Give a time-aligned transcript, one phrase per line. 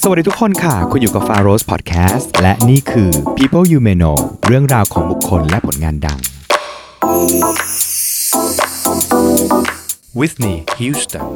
[0.00, 6.18] สวัสดีทุกคนค่ะ คุณอยู่กับ f a r o s Podcast และนี่คือ People You May Know เรื่องราวของบุคคลและผลงานดัง
[10.18, 11.26] Whitney Houston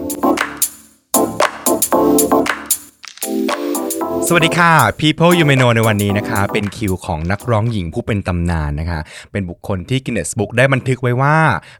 [4.30, 9.00] สวัสดีค่ะ People You May Know ในวันนี้นะคะ เป็นคิวของนักร้องหญิงผู้เป็นตำนานนะคะ
[9.32, 11.36] เป็นบุคคลที่ Guinness Book ได้บันทึกไว้ว่า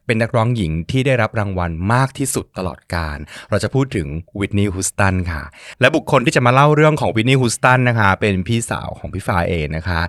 [0.06, 3.18] เป็นนักร้องหญิงที่ได้รับรางวัลมากที่สุดตลอดกาล
[3.50, 4.06] เราจะพูดถึง
[4.40, 5.42] วิทนีย์ฮูสตันค่ะ
[5.80, 10.00] และบุคคลที่จะมาเล่าเรื่องของวิทนีย์ฮูสตันนะคะ เป็นพี่สาวของพี่ฟ้าเองนะคะ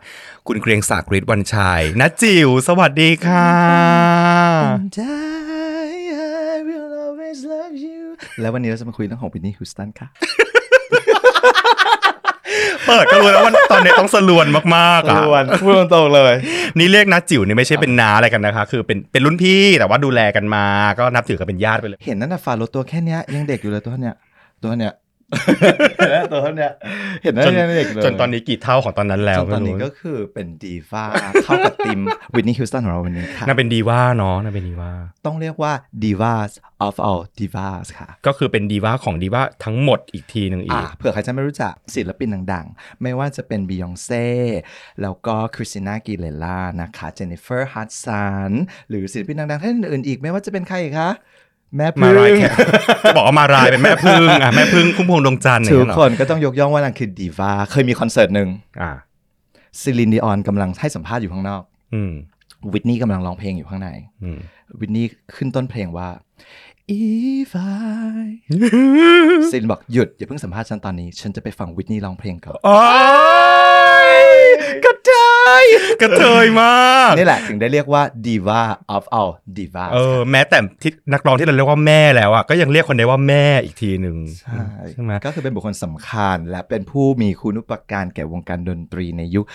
[0.48, 3.49] คุณเกรียงศักดิ์ฤทธิ์วันชัยนัจิ๋วสวัสดีค่ะ
[8.41, 10.09] แล้ววันนี้เราจะมาคุยเรื่องของวินนี่ฮิวสตันค่ะ
[12.89, 15.16] เปิดก็รู้แล้วว่าตอนนี้ต้องสลวนมากๆอะ
[15.61, 16.34] พูดตรงๆเลย
[16.77, 20.65] นี่เรียกนัจิ๋วนี่ไม่ใช่เป็นน้าอะไรกันนะคะ คือเป็นเป็นรุ่นพี่แต่ว่าดูแลกันมา
[20.99, 24.15] ก็นับถือกันเป็นญาติไปเลย เห็นนั่นน่ะฟาโรห์ตัวแค่เนี้ยยังเด็กอยู่เลยตัวเนี้ย
[24.63, 24.91] ตัวเนี้ย
[26.31, 26.71] ตัวเนี้ย
[27.23, 31.05] เห็นนั่นจนยังเด็กเลยจนตอนนี้กี่เท่าของตอนนั้นแล้วจนตอนนี้ไม่รู้ก็คือเป็นดีว่า
[31.43, 31.99] เข้ากับทีม
[32.35, 34.91] วินนี่ฮิวสตันของเราวันนี้ค่ะน่าเป็นดีว่าเนาะน่าเป็นดีว่า
[35.26, 35.73] ต้องเรียกว่า
[36.04, 36.51] divas
[36.87, 44.27] of all divas ค่ะ ก็คือเป็นดีว่าของดีว่าทั้งหมดอีกทีหนึ่งอีอ่ากเผื่อใครจะไม่รู้จักศิลปินดังๆ ไม่ว่าจะเป็นบียองเซ่
[45.01, 48.51] แล้วก็คริสติน่ากีเลล่านะคะเจนนิเฟอร์ฮัตสัน
[48.89, 51.11] หรือศิลปินดังๆท่านอื่นๆอีก ไม่ว่าจะเป็นใครอีกคะ
[51.77, 52.49] แม่มาพึ่รายงแค่
[53.17, 58.49] บอกว่ามารายเป็นแม่พึ่งอะแม่พึ่งคุ้มพวงดวงจันทร์อย่างทุกเงี้ยเหรอคนก็ต้องยกย่องว่านางคือดีวาเคยมีคอนเสิร์ตหนึ่ง
[58.81, 58.91] อ่า
[59.79, 61.61] ซิลินดิออนกำลังให้สัมภาษณ์อยู่ข้างนอก
[61.93, 62.11] อืม
[62.73, 63.89] วิทนี่กำลังร้องเพลงอยู่ข้างใน
[64.23, 64.39] อืม
[64.79, 66.09] วิทนี่ขึ้นต้นเพลงว่า
[67.00, 68.25] if I
[69.51, 73.98] ซิลินบอกหยุดอย่าเพิ่งสัมภาษณ์ฉันตอนนี้ ฉันจะไปฟังวิทนี่ร้องเพลงก่อนโอ้ยก็
[75.59, 75.69] ได้
[76.02, 78.62] กระเทยมากนี่แหละถึงได้เรียกว่า diva
[78.96, 89.46] of all divas เออแม้แต่ที่นักร้องที่เราเรียกว่าแม่แล้วอะก็ยังเรียกคนได้ว่าแม่อีกทีหนึ่งใช่ใช่ไหมก็คือเป็นบุคคลสำคัญ และเป็นผู้มีคุณอุปการแก่วงการดนตรีในยุค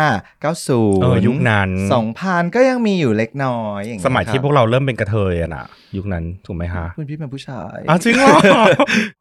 [0.00, 1.70] 85 90เออยุคนั้น
[2.12, 8.34] 2000 ก็ยังมีอยู่เล็กน้อยอย่างเงี้สมัยที่ครับพวกเราเริ่มเป็นกระเทยอะนะยุคนั้นถูกไหมฮะคุณพี่เป็นผู้ชายอ้าวจริงเหรอ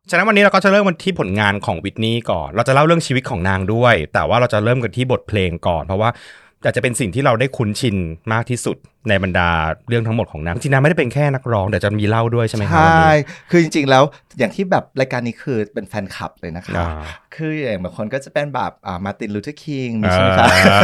[0.10, 6.10] ฉะนั้นวันนี้เราก็จะเริ่มกันที่ผลงานของวิทนี่ก่อน เราจะเล่าเรื่องชีวิตของนางด้วย แต่ว่าเราจะเริ่มกันที่บทเพลงก่อนเพราะว่า
[6.66, 7.96] อาจจะเป็นสิ่งที่เราได้คุ้นชิน
[8.34, 8.78] มากที่สุด
[9.10, 9.50] ในบรรดา
[9.90, 13.16] เรื่องทั้งหมดของนางจริงๆนางไม่ได้เป็นแค่นักร้องแต่จะมีเล่าด้วยใช่ไหมครับใช่วันนี้
[13.52, 14.04] คือจริงๆแล้ว
[14.40, 16.88] อย่างที่แบบรายการนี้คือเป็นแฟนคลับเลยนะคะอ่า
[17.36, 20.80] คืออย่างบางคนก็จะเป็นแบบอ่ามาร์ตินลูเทอร์คิงใช่ไหมคะอ่า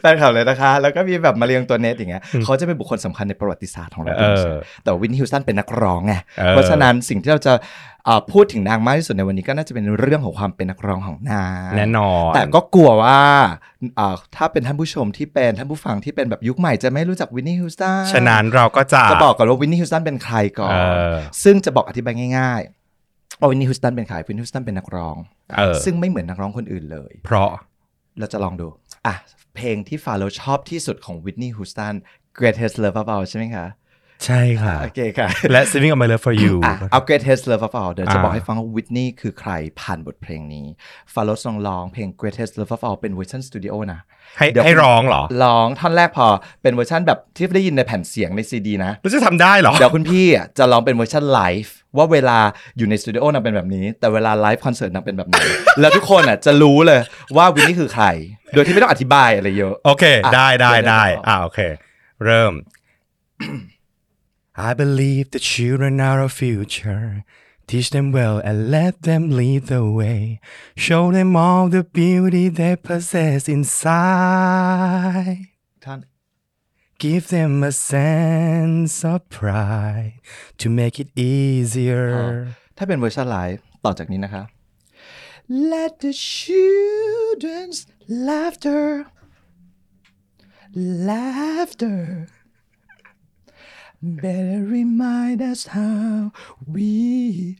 [0.00, 4.44] แฟนคลับเลยนะคะ แล้วก็มีแบบมารีอ็องตัวเนตอย่างเงี้ยเขาจะเป็นบุคคลสำคัญในประวัติศาสตร์ของเราเออ
[4.82, 7.93] แต่วิทนีย์ฮิวสตันเป็นนักร้องไงเออเพราะฉะนั้นสิ่งที่เราจะอ่า
[8.32, 13.20] พูดถึงนางมากที่สุดในวันนี้ก็น่าจะเป็นเรื่องของความเป็นนักร้องของนางแน่นอน แต่ก็กลัวว่า
[13.98, 20.78] อ่าถ้าเป็นท่านผู้ชมที่เป็นท่านผู้ฟังที่เป็นแบบยุคใหม่จะไม่รู้จักวิทนีย์ฮิวสตันฉะนั้นเราก็จะจะบอกก่อนว่าวิทนีย์ฮิวสตันเป็นใครก่อนเอ
[21.12, 25.16] อซึ่งจะบอกอธิบายง่ายๆว่าวิทนีย์ฮิวสตันเป็นใครวิทนีย์ฮิวสตันเป็นนักร้อง
[25.58, 27.50] เออซึ่งไม่เหมือนนักร้องคนอื่นเลย เพราะ
[28.18, 28.66] เราจะลองดู
[29.06, 29.14] อะ
[29.56, 31.94] เพลงที่ฟาโรห์ชอบที่สุดของวิทนีย์ฮูสตัน
[32.38, 33.66] Greatest Love of All ใช่ไหมคะ
[34.26, 40.66] ใช่ค่ะ โอเคค่ะ และ Saving All My Love for You อะเอา Greatest Love of All เดี๋ยวจะอ่าบอกให้ฟังว่าวิทนี่คือใครผ่านบทเพลงนี้
[41.12, 44.00] ฟาโรห์ทรงร้องเพลง Greatest Love of All เป็นเวอร์ชันสตูดิโอนะ
[44.38, 46.26] ให้เดี๋ยวให้ร้องเหรอ ร้องท่อนแรกพอ
[46.62, 52.38] เป็นเวอร์ชันแบบที่ได้ยินในแผ่นเสียงในซีดีนะแล้วจะทำได้เหรอ เดี๋ยวคุณพี่อะจะร้องเป็นเวอร์ชันไลฟ์ว่าเวลา
[52.76, 55.36] อยู่ในสตูดิโอนางเป็นแบบนี้ แต่เวลาไลฟ์คอนเสิร์ตนางเป็นแบบไหน
[55.80, 57.00] แล้วทุกคนอะจะรู้เลย
[57.36, 58.06] ว่าวิทนีย์คือใคร
[58.54, 61.60] โดยที่ไม่ต้องอธิบายอะไรเยอะ โอเคอะได้ได้เดี๋ยวได้เดี๋ยวอ่าโอเค
[62.24, 62.52] เริ่ม
[64.69, 67.23] I believe the children are our future
[67.69, 70.39] Teach them well and let them lead the way
[70.75, 75.39] Show them all the beauty they possess inside
[75.85, 75.99] ท่าน
[77.03, 80.15] Give them a sense of pride
[80.61, 82.07] to make it easier
[82.77, 84.43] ถ้าเป็นเวอร์ชันไลฟ์ต่อจากนี้นะคะ
[85.73, 87.79] Let the children's
[88.29, 88.83] laughter
[91.09, 92.27] laughter
[94.04, 96.30] better remind us how
[96.66, 97.56] we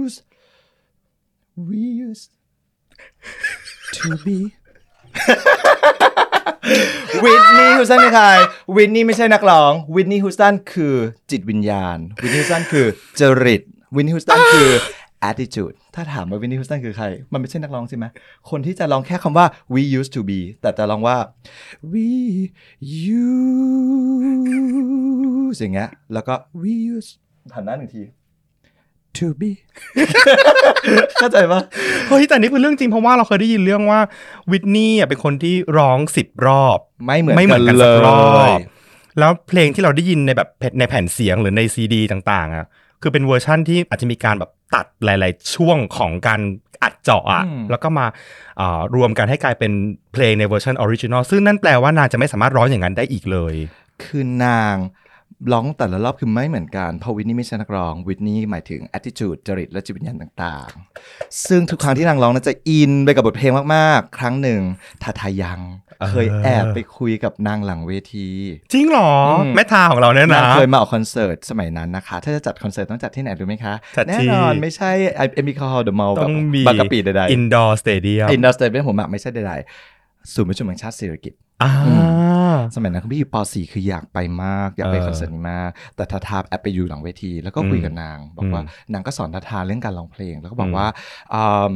[0.00, 0.22] use
[1.56, 2.30] we used
[3.92, 4.38] to be
[7.24, 8.26] วินนี่ฮูสตันคือใคร
[8.76, 10.94] วินนี่ไม่ใช่นักร้องวินนี่ฮูสตันคือ
[11.30, 12.86] จิตวิญญาณวินนี่ฮูสตันคือ
[13.20, 13.62] จริต
[13.96, 14.70] วินนี่ฮูสตันคือ
[15.28, 18.04] attitude ถ้าถามว่าวินนี่ฮูสตันคือใคร มันไม่ใช่นักร้องใช่ไหม
[18.50, 21.16] คนที่จะร้องแค่คำว่า we used to be แต่จะร้องว่า
[21.92, 22.06] we
[23.18, 27.12] used อย่างเงี้ย แล้วก็ we used
[27.54, 28.02] หันหน้าหนึ่งที
[29.18, 29.50] to be
[31.18, 31.60] เข้าใจปะ
[32.08, 34.00] เฮ้ยแต่นี่คือเรื่องจริงเพราะว่าเราเคยได้ยินเรื่องว่า
[34.50, 38.14] วิทนี่อะเป็นคนที่ร้องสิบรอบ ไม่เหมือนไม่เหมือนกันสักรอ
[38.56, 38.58] บ
[39.18, 42.66] แล้วเพลงที่เราได้ยินในแบบในแผ่นเสียงหรือในซีดี ต่างๆอะ
[43.02, 46.40] คือเป็นเวอร์ชั่นที่อาจจะมีการแบบ ตัดหลาย ๆ ช่วงของการ
[46.82, 48.06] อัดเจาะอะอืมแล้วก็มา
[48.60, 49.72] อ่ารวมกันให้กลายเป็น
[50.12, 53.54] เพลงในเวอร์ชัน original ซึ่งนั่นแปลว่านางจะไม่สามารถร้องอย่างนั้นได้อีกเลย
[54.04, 54.74] คือนาง
[55.52, 64.60] ร้องแต่ละรอบคือไม่เหมือนกัน เพราะวิทนีย์ไม่ใช่นักร้อง วิทนีย์หมายถึง attitude จริต และจิตวิญญาณต่างๆ ซึ่งทุกครั้งที่นางร้องนั้นจะอินไปกับบทเพลงมากๆ ครั้งหนึ่ง
[65.02, 65.60] ทาทายัง
[66.00, 68.28] เออเคยแอบไปคุยกับนางหลังเวที
[68.72, 81.49] จริงเหรออมแม่ทาของเราเนี่ยนานะงเคยมาออกคอนเสิร์ตสมัยนั้นนะคะ ถ้าจะจัดคอนเสิร์ตต้องจัดที่ไหนรู้ไหมคะจัดที่แน่นอนไม่ใช่เอ็มบีคอร์เดอะมอลล์ต้องมีบางกะปิใดๆอินดอร์สเตเดียมอินดัสเตอร์เป็นผมอะไม่ใช่ใดๆศูนย์ประชุมแห่งชาติเศรษฐกิจอ่า
[82.74, 90.86] สมัยนั้นคุณพี่อยู่ป .4 คืออยากไปมาก อยากไปเออคอนเสิร์ตนี้มาก แต่ทาทาแอบไปอยู่หลังเวที แล้วก็คุยกับนาง บอกว่าอืมนางก็สอนทาทาเรื่องการร้องเพลง แล้วก็บออืกมว่า
[91.34, 91.72] อืม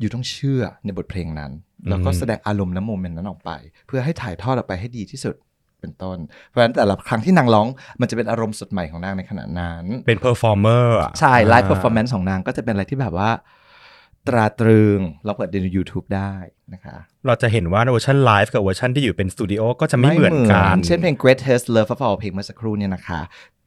[0.00, 1.52] อยู่ต้องเชื่อในบทเพลงนั้น
[1.88, 3.50] แล้วก็อืมแสดงอารมณ์และ moment นั้นออกไป
[3.86, 5.34] เพื่อให้ถ่ายทอดออกไปให้ดีที่สุด
[5.80, 7.66] เป็นต้น เพราะฉะนั้นแต่ละครั้งที่นางร้อง
[8.00, 13.30] มันจะเป็นอารมณ์สดใหม่ของนางในขณะนั้น เป็น performer ใช่ live performance ของนางก็จะเป็นอะไรที่แบบว่า
[14.26, 16.34] ตราตรึงเราเปิดดูใน YouTube ได้
[16.72, 23.20] นะคะเราจะเห็นว่าเวอร์ชันไลฟ์กับเวอร์ชันที่อยู่เป็นสตูดิโอก็จะไม่เหมือนกัน เช่นเพลง Greatest Love of All เพลงเมื่อสักครู่เนี่ยนะคะ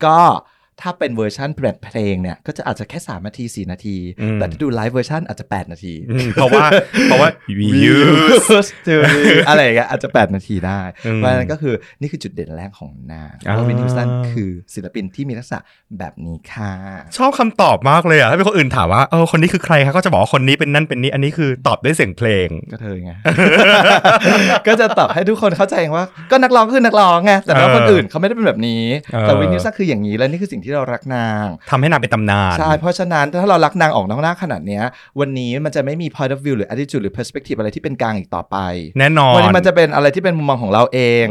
[0.06, 0.20] ก็
[0.82, 6.66] ถ้าเป็นเวอร์ชันแบบเพลงเนี่ย ก็จะอาจจะแค่ 3 นาที 4 นาทีอืมแต่ถ้าดูไลฟ์เวอร์ชันอาจจะ 8 นาทีอืมเพราะว่า
[7.06, 8.96] เพราะว่า we use to
[9.50, 15.60] อะไรอย่างเงี้ยอาจจะ 8 นาทีได้อืมเพราะฉะนั้นก็คือนี่คือจุดเด่นแรกของนางเพอ่าราะวินนิวสันคือศิลปินที่มีลักษณะ
[16.00, 16.74] แบบนี้ค่ะ
[17.18, 23.12] ชอบคำตอบมากเลยอะถ้าเป็นคนอื่นถามว่าเออคนนี้คือใครคะก็จะบอกว่าคนนี้เป็นนั่นเป็นนี้อันนี้คือตอบด้วยเสียงเพลงก็เธอไง
[24.68, 28.84] ก็จะตอบให้ทุกคนเข้าใจว่าก็นักร้องคือนักร้องไงแต่ว่าเออคนอื่นเขาไม่ได้เป็นแบบนี้
[29.14, 34.84] เออแต่วินนิวซักคืออย่างนี้และนี่คือสิ่งที่เรารักนางทำให้นางเป็นตำนาน ใช่ เพราะฉะนั้นถ้าเรารักนางออกนอกหน้าขนาดเนี้ย
[35.20, 38.58] วันนี้มันจะไม่มี point of view หรือ attitude หรือ perspective อะไรที่เป็นกลางอีกต่อไป
[39.00, 41.26] แน่นอน วันนี้มันจะเป็นอะไรที่เป็นมุมมองของเราเอง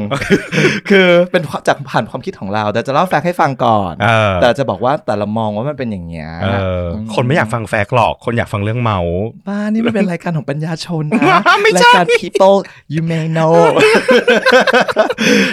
[0.91, 6.49] คือเป็นจากผ่านความคิดของเรา แต่จะเล่าแฟกต์ให้ฟังก่อนเออแต่จะบอกว่าแต่ละมองว่ามันเป็นอย่างเงี้ยเอ
[6.83, 8.99] อคนไม่อยากฟังแฟกต์หรอก คนอยากฟังเรื่องเมา
[9.49, 12.57] บ้านี่ไม่เป็นรายการของปัญญาชนนะไม่ใช่รายการ people
[12.95, 13.55] you may know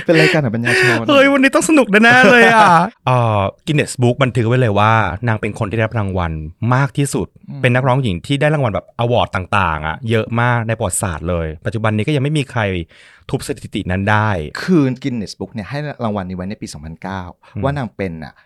[0.05, 2.67] เป็นรายการของปัญญาชนเฮ้ยวันนี้ต้องสนุกแน่ๆเลยอะ
[3.07, 4.93] เอ่อGuinness Book บันทึกไว้เลยว่า
[5.27, 6.31] นางเป็นคนที่ได้รับรางวัล
[6.73, 7.27] มากที่สุด
[7.61, 12.61] เป็นนักร้องหญิงที่ได้รางวัลแบบ award ต่างๆอะเยอะมากในประวัติศาสตร์เลย ปัจจุบันนี้ก็ยังไม่มีใคร
[13.29, 14.29] ทุบสถิตินั้นได้
[14.61, 16.67] คือ Guinness Book เนี่ยให้รางวัลนี้ไว้ในปี
[17.15, 18.45] 2009 ว่านางเป็นอะอ่า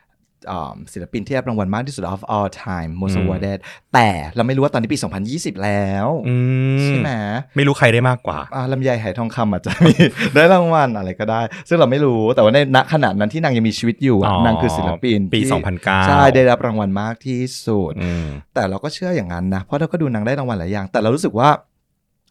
[0.93, 3.57] ศิลปินที่ได้รับรางวัลมากที่สุด of all time most อืม awarded
[3.93, 4.99] แต่เราไม่รู้ว่าตอนนี้ปี
[5.31, 6.35] 2020 แล้วอื
[6.75, 7.11] มใช่ไหม
[7.55, 9.93] ไม่รู้ใครได้มากกว่าอ่าลำไยไหทองคำอาจจะมี
[10.33, 21.49] ได้รางวัลอะไรก็ได้ ซึ่งเราไม่รู้แต่ว่าในณขณะนั้นที่นางยังมีชีวิตอยู่อะอ๋อนางคือศิลปินปีที่2009 ใช่ ได้รับรางวัลมากที่สุดอืมแต่เราก็เชื่ออย่างนั้นนะ เพราะเราก็ดูนางได้รางวัลหลายอย่าง แต่เรารู้สึกว่า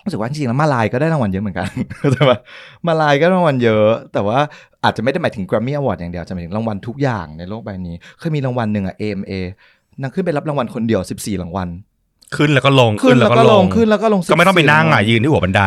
[0.05, 1.69] รู้สึกว่าจริงๆแล้วมาลายก็ได้รางวัลเยอะเหมือนกัน
[1.99, 2.39] เข้าใจปะ
[2.87, 4.39] มาลายก็รางวัลเยอะ แต่ว่า
[4.85, 9.33] อาจจะไม่ได้หมายถึง Grammy Award อย่างเดียวจะหมายถึงรางวัลทุกอย่างในโลกใบนี้ เคยมีรางวัลหนึ่งอะ AMA
[10.03, 11.69] นางขึ้นไปรับรางวัลคนเดียว 14 รางวัล
[12.37, 15.63] ขึ้นแล้วก็ลงขึ้นแล้วก็ลงขึ้นแล้วก็ลงก็ไม่ต้องไปนั่งอะ14ยืนที่หัวบันได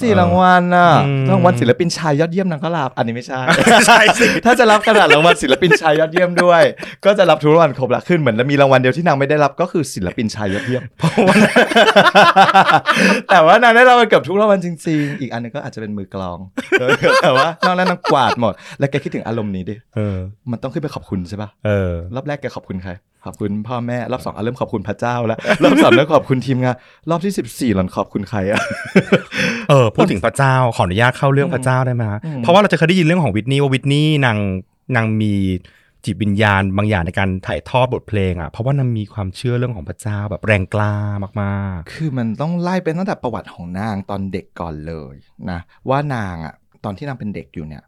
[0.00, 3.40] สี่รางวัลน่ะอืมรางวัลศิลปินชายยอดเยี่ยมนางก็รับอันนี้ไม่ใช่
[3.86, 6.62] ใช่สิถ้าจะรับขนาดรางวัลศิลปินชายยอดเยี่ยมด้วย
[7.04, 10.82] ก็จะรับทุกรางวัลครบละขึ้นเหมือนมีรางวัลเดียวที่นางไม่ได้รับก็คือศิลปินชายยอดเยี่ยม
[13.30, 16.38] แต่ว่านางได้รางวัลเกือบทุกรางวัลจริง ๆ อีกอันหนึงก็อาจจะเป็นมือกลอง
[17.22, 20.16] แต่ว่านอกนั้นนางกวาดหมด แล้วแกคิดถึงอารมณ์นี้ดิเออ
[20.50, 22.92] มันต้องขึ้นไปขอบคุณใช่ปะเออรอบแรกแกขอบคุณใคร
[23.24, 26.76] ขอบคุณพ่อแม่ รอบสองอะเริ่มขอบคุณพระเจ้าแล้ว รอบสามเริ่มขอบคุณทีมงาน
[27.10, 28.60] รอบที่สิบสี่หล่อนขอบคุณใครอะ
[29.70, 34.38] เออพูดถึงพระเจ้าขออนุญาตเข้าเรื่องพระเจ้าได้ไหมฮะอืมเพราะว่าเราจะเคยได้ยินเรื่องของวิทนี่ว่าวิทนี่นาง
[34.96, 35.34] นางมี
[36.04, 40.94] จิตวิญญาณบางอย่างในการถ่ายทอดบทเพลงอะเพราะว่านางมีความเชื่อเรื่องของพระเจ้าแบบแรงกล้า
[41.42, 45.14] มากคือมันต้องไล่ไปตั้งแต่ประวัติของนางตอนเด็กก่อนเลย
[45.50, 46.54] นะว่านางอะ
[46.84, 47.82] ตอนที่นางเป็นเด็กอยู่เนี่ย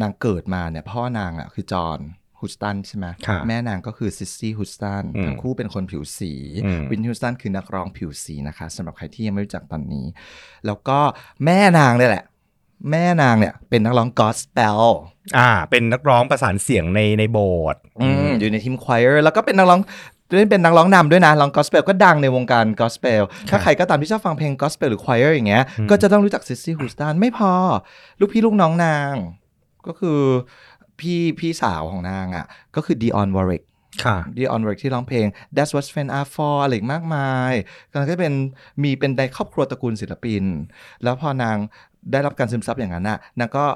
[0.00, 1.98] นางเกิดมาเนี่ยพ่อนางอะคือจอห์น
[2.40, 6.32] ฮุสตันใช่ไหมค่ะแม่นางก็คือซิสซี่ฮุสตันอืมทั้งคู่เป็นคนผิวสี
[6.64, 10.06] อืมวินฮุสตันคือนักร้องผิวสีนะคะสำหรับใครที่ยังไม่รู้จักตอนนี้
[10.66, 10.98] แล้วก็
[11.44, 12.24] แม่นางเนี่ยแหละ
[12.90, 19.80] แม่นางเนี่ย เป็นนักร้องกอสเปลๆอ่า เป็นนักร้องประสานเสียงในในโบสถ์อืมอยู่ในทีมควายร์แล้วก็เป็นนักร้อง
[20.50, 27.52] เป็นนักร้องนำด้วยนะร้องกอสเปลก็ดังในวงการกอสเปลถ้าใครก็ตามที่ชอบฟังเพลงกอสเปลหรือควายร์อย่างเงี้ย ก็จะต้องรู้จักซิสซี่ฮูสตันไม่พอ
[28.20, 29.14] ลูกพี่ลูกน้องนาง
[29.86, 30.20] ก็คือ
[31.00, 33.62] พี่พี่สาวของนางอะ ก็คือ Dionne Warwick
[34.04, 35.26] ค่ะ Dionne Warwick ที่ร้องเพลง
[35.56, 37.52] That's What Friends Are For อะไรอีกมากมาย
[37.92, 38.34] ก็ก็เป็น
[38.82, 40.44] มีเป็นในครอบครัวตระกูลศิลปิน
[41.02, 41.56] แล้วพอนาง
[42.12, 43.66] ได้รับการซึมซับอย่างนั้นน่ะนางก็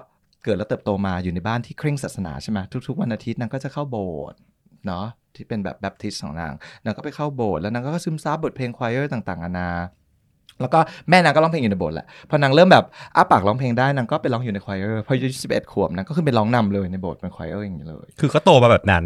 [0.44, 4.38] เกิดและเติบโตมาอยู่ในบ้านที่เคร่งศาสนาใช่ไหมทุกๆ วันอาทิตย์นางก็จะเข้าโบสถ์
[4.86, 6.52] เนาะที่เป็นแบบ Baptist ของนาง
[6.84, 9.70] นางก็ไปเข้าโบสถ์แล้วนางก็ซึมซับบทเพลง choir ต่างๆนานา
[10.62, 12.84] แล้วก็แม่นางก็ร้องเพลงอยู่ในโบสถ์แหละ พอนางเริ่มแบบ
[13.16, 19.04] อ้าปากร้องเพลงได้นางก็ไปร้องอยู่ใน choir พออายุ11ขวบนางก็ขึ้นไปร้องนำเลยในโบสถ์เป็น choir อย่างนี้เลย คือก็โตมาแบบนั้น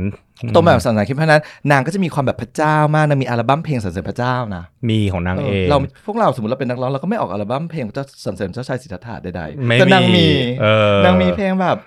[0.55, 10.27] ตัวแบบศาสนาคริสต์เพราะฉะนั้นนางก็จะมีความแบบพระเจ้ามากนางมีอัลบั้มเพลงสรรเสริญพระเจ้านะ มีของนางเอง เราพวกเราสมมติเราเป็นนักร้องเราก็ไม่ออกอัลบั้มเพลงเจ้าสรรเสริญเจ้าชายสิทธัตถะใดๆไม่แต่นางมี
[10.63, 11.79] เออนางมีเพลงแบบ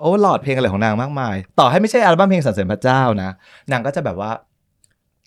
[0.00, 3.30] oh Lord เพลงอะไรของนางมากมาย ต่อให้ไม่ใช่อัลบั้มเพลงสรรเสริญพระเจ้านะ
[3.72, 4.30] นางก็จะแบบว่า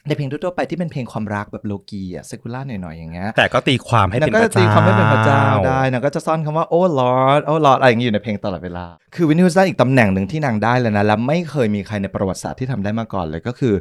[0.08, 13.74] ในเพลงทั่วๆไปที่เป็นเพลงความรักแบบโลกีย์อะ secular หน่อยๆอย่างเงี้ยแต่ก็ตีความให้เป็นพจะระตีเจ้านางก็จะตีความให้เป็นพระเจ้าได้นางก็จะซ่อนคำว่าโอ้ Lord โอ้ Lord อะไรอย่างนี้อยู่ในเพลงตลอดเวลา คือวินนี่ฮุสตันอีกตำแหน่งหนึ่งที่นางได้เลยนะ และไม่เคยมีใครในประวัติศาสตร์ที่ทำได้มาก่อนเลยก็คือ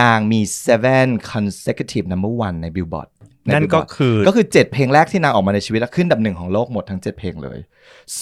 [0.00, 7.18] นางมี seven consecutive number one ใน Billboard ใน นั่นก็ Billboard คือก็คือ 7 เพลงแรกที่นางออกมาในชีวิต แล้วขึ้นอันดับหนึ่งของโลกหมดทั้ง 7
[7.18, 7.58] เพลงเลย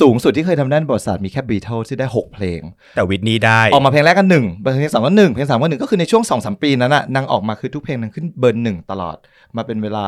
[0.00, 2.60] สูงสุดที่เคยทำได้ในประวัติศาสตร์มีแค่ Beatles ที่ได้ 6 เพลง
[2.96, 9.16] แต่วิทนี่ได้ ออกมาเพลงแรกก็หนึ่งเพลงสองก็หนึ่งเพลงสามก็หนึ่งก็คือในช่วงสองสามปีนั้นน่ะนางออกมาคือทุกเพลงนางขึ้นเบอร์หนึ่งตลอด
[9.56, 10.04] มาเป็นเวลา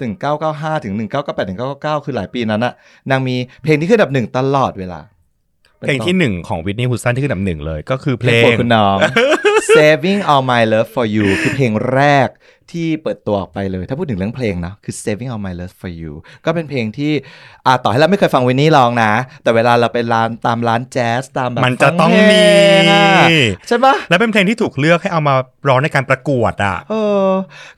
[0.00, 2.72] ถึงเก้าเก้าห้าถึงหนึ่งเก้าเก้าแปดถึงเก้าเก้าคือหลายปีนั้นน่ะ
[3.10, 5.00] นางมีเพลงที่ขึ้นอันดับหนึ่งตลอดเวลา
[5.80, 8.96] เพลงที่หนึ่งของวิทนี่ฮูสตันที่ขึ้นอันดับหนึ่งเลย ก็คือเพเพลลงงโปรดคุณน้อง
[9.76, 12.30] Saving All My Love for You คือเพลงแรก
[12.78, 16.12] ที่เปิดตัวออกไปเลย ถ้าพูดถึงเรื่องเพลงนะคือ Saving All My Love for You
[16.44, 17.12] ก็เป็นเพลงที่
[17.66, 19.12] อ่าต่อให้เราไม่เคยฟังวินนี่ร้องนะ
[19.42, 22.40] แต่เวลาเราไปร้านตามร้านแจ๊สตามแบบมันจะต้องมีฟังเพล
[22.80, 23.06] งอะ
[23.68, 25.34] ใช่ปะและเป็นเพลงที่ถูกเลือกให้เอามา
[25.68, 26.94] ร้องในการประกวดอะเอ
[27.28, 27.30] อ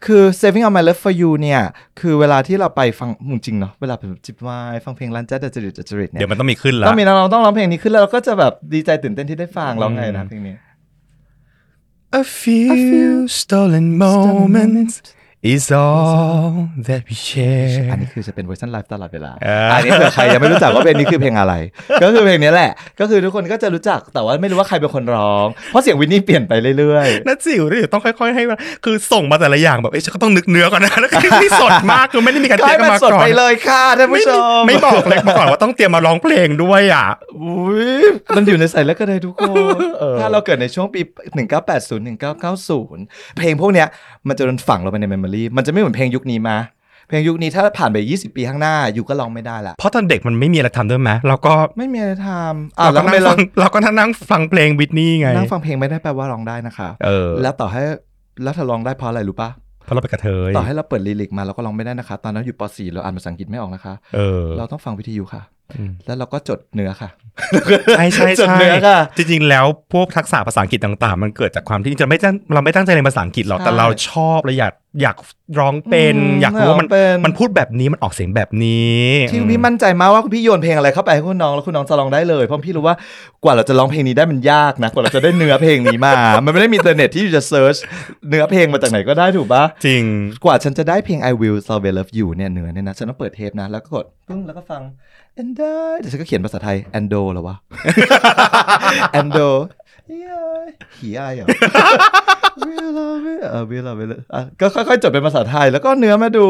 [0.06, 1.60] คือ Saving All My Love for You เนี่ย
[2.00, 10.56] คือเวลาที่เราไปฟังจริงๆเนาะเวลาผมจิบไวน์ฟังเพลงร้านแจ๊สจริตจริตเนี่เดี๋ยยวมันต้องมีขึ้นละต้องมีนักร้องต้องร้องเพลงนี้ขึ้นแล้วเราก็จะแบบดีใจตื่นเต้นที่ได้ฟังร้องไงนะเพลงนี้
[12.12, 14.28] A few, a few stolen moments.
[14.28, 15.02] Stolen moments.
[15.50, 17.16] Is all that we
[17.90, 21.54] อัน share นี้คือจะเป็นเวอร์ชันไลฟ์ตลอดเวลาเอออัอันนี้เผื่อใครยังไม่รู้จักว่าเพลงนี้คือเพลงอะไร
[22.02, 22.70] ก็คือเพลงนี้แหละ
[23.00, 37.06] ก็คือทุกคนก็จะรู้จัก แต่ว่าไม่รู้ว่าใครเป็นคนร้อง เพราะเสียงวินนี่เปลี่ยนไปเรื่อยน่าจิ๋วดิต้องค่อยๆให้มันคือส่งมาแต่ละอย่างแบบ เอ้ยฉันก็ต้องนึกเนื้อก่อนนะ แล้วคือที่สดมากคือไม่ได้มีการๆก็เตรียให้มมันมาสดก่อนไปเลยค่ะท่านผู้ชม ไม่บอกเลยมาก่อนว่าต้องเตรียมมาร้องเพลงด้วยอะ
[37.40, 38.02] อุ้ย
[38.36, 39.42] มันอยู่ในสายเลือดกันเลยทุกค
[39.74, 39.78] น
[40.20, 41.00] ถ้าเราเกิดในช่วงปี
[41.58, 42.08] 1980
[42.52, 43.88] 1990 เพลงพวกเนี้ย
[44.28, 46.56] มันจะโดนฝังลงไปในเมมโมรีมันจะไม่เหมือนเพลงยุคนี้มา
[47.08, 57.82] เพลงยุคนี้ถ้าผ่านไป 20 ปีข้างหน้าอยู่ก็ร้องไม่ได้ละเพราะตอนเด็กมันไม่มีอะไรทำด้วยไหมเราก็ไม่มีอะไรทำอะเราแล้ก็วทำนั่ไมงเราฟังเราก็นั่งฟังเพลงวิทนี่ไงนั่งฟังเพลงไม่ได้แปลว่าร้องได้นะคะเออแล้วต่อให้
[58.42, 59.50] แล้วถ้าร้องได้เพราะอะไรรู้ปะ
[59.84, 65.61] เพราะเราเป็นกระเทยต่อให้เราเปิดลิลิกมาเราก็ร้องไม่ได้นะคะ ตอนนั้นอยู่ป .4 เราอ่านภาษาอังกฤษไม่ออกนะคะ เออ เราต้องฟังวิทยุค่ะอืม
[66.06, 67.10] แล้วเราก็จดเนื้อค่ะ
[67.96, 75.16] ใช่ใช่จดใช่เนื้อค่ะจริงๆ แล้วพวกทักษะภาษาอังกฤษต่างๆ มันเกิดจากความที่จะไม่ตั้งเราไม่ตั้งใจเรียนภาษาอังกฤษหรอกใช่แต่เราชอบเราอยากอยาก
[75.58, 82.94] ร้องเป็นอืมอยากรู้ว่ามันอยากเป็นมันพูดแบบนี้มันออกเสียงแบบนี้ที่พี่มั่นใจมากว่าคุณพี่โยนเพลงอะไรเข้าไปให้คุณน้องแล้วคุณน้องจะร้องได้เลยเพราะพี่รู้ว่า
[83.44, 86.12] กว่าเราจะร้องเพลงนี้ได้มันยากนะกว่าเราจะได้เนื้อเพลงนี้มา
[86.44, 87.76] มันไม่ได้มีอินเทอร์เน็ตที่จะ search
[88.28, 90.02] เนื้อเพลงมาจากไหนก็ได้ถูกปะจริง
[90.44, 94.82] กว่าฉันจะได้เพลง I Will Always Love You เนี่ยเนื้อเนี่ยนะฉันต้องเปิดเทปนะแล้วก็กดปึ้งแล้วก็ฟัง
[95.40, 97.56] and I แต่ฉันก็เขียนภาษาไทย ando หรอวะ
[99.20, 99.48] ando
[100.12, 100.32] ฮีย
[101.00, 101.46] หีอายเหรอ
[102.68, 106.46] Will love it เออ Will love it อะก็ค่อยๆจดเป็นภาษาไทย แล้วก็เนื้อมาดู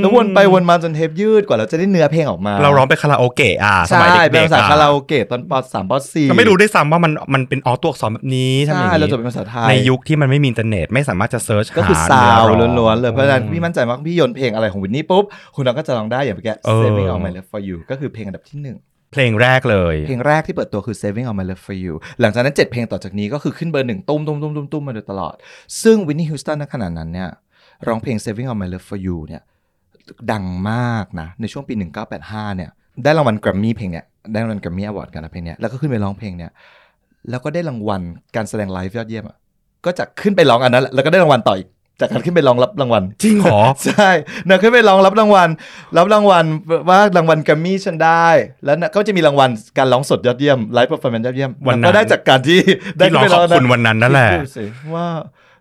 [0.00, 18.76] แล้ววนไปวนมาจนเทปยืดกว่าเราจะได้เนื้อเพลงออกมา เราร้องไปคาราโอเกะอะใช่มั้ยเด็กๆเป็นภาษาอะคาราโอเกะตอนปสามปสี่เราไม่รู้ด้วยซ้ำว่ามันมันเป็นออตัวอักษรแบบนี้ทำอใช่ย่างเราจดนี้เป็นภาษาไทยในยุคที่มันไม่มีอินเทอร์เน็ตไม่สามารถจะ search ก็คือหา sound เนื้อร้องล้วนๆเลยเพราะฉะนั้นพี่มั่นใจมากพี่โยนเพลงอะไรของ Whitney ปุ๊บคุณน้องก็จะร้องได้อย่างเมื่อกี้เออ Saving All My Love for You ก็คือเพลงอันดับที่หนึ่ง
[19.12, 25.34] เพลงแรกเลย เพลงแรกที่เปิดตัวคือ Saving All My Love for You หลังจากนั้น 7 เพลงต่อจากนี้ก็คือขึ้นเบอร์หนึ่งตุ้มตุ้มตุ้มตุ้มตุ้มมาโดยตลอด
[25.82, 27.28] ซึ่ง Whitney Houston ในขณะนั้นเนี่ย
[27.86, 29.42] ร้องเพลง Saving All My Love for You เนี่ย
[30.32, 31.74] ดังมากนะ ในช่วงปี
[32.16, 32.70] 1985 เนี่ย
[33.04, 36.50] ได้รางวัลแกรมมี่เพลงเนี่ย ได้รางวัล Grammy Award กันนะเพลงเนี้ยแล้วก็ขึ้นไปร้องเพลงเนี่ย
[37.30, 38.00] แล้วก็ได้รางวัล
[38.36, 39.36] การแสดงไลฟ์ยอดเยี่ยมอะ
[39.84, 41.68] ก็จะขึ้นไปร้องอันนั้น และแล้วก็ได้รางวัลต่ออีก
[42.00, 44.10] จากการขึ้นไปร้องรับรางวัลจริงเหรอ ใช่
[44.48, 45.48] นางขึ้นไปร้องรับรางวัล
[45.96, 46.44] รับรางวัล
[46.88, 48.26] ว่ารางวัลแกรมมี่ฉันได้
[48.64, 52.58] แล้วก็จะมีรางวัลการร้องสดยอดเยี่ยม live performance ยอดเยี่ยมวันนั้นก็ได้จากการที่
[52.98, 55.06] ได้ที่ร้องขึ้นขไปอบคุณวันนั้นนั่นแหละคิดดูสิว่า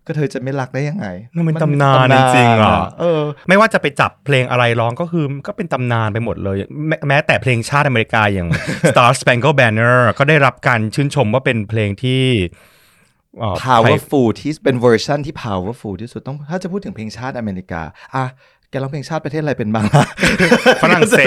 [0.08, 8.48] ก็เธอจะไม่รักได้ยังไงมันเป็นตำนานจริงๆอะเออ ไม่ว่าจะไปจับเพลงอะไรร้องก็คือก็เป็นตำนานไปหมดเลย แม้แม้แต่เพลงชาติอเมริกาอย่าง
[8.92, 12.74] Star Spangled Banner ก็ได้รับการชื่นชมว่าเป็นเพลงที่เอ่อ
[13.66, 17.82] powerful ที่เป็นเวอร์ชันที่ powerful ที่สุดต้องถ้าจะพูดถึงเพลงชาติอเมริกา
[18.16, 18.26] อะ
[18.72, 20.04] แกร้องเพลงชาติประเทศอะไรเป็นบ้างล่ะ
[20.84, 21.26] ฝรั่งเศส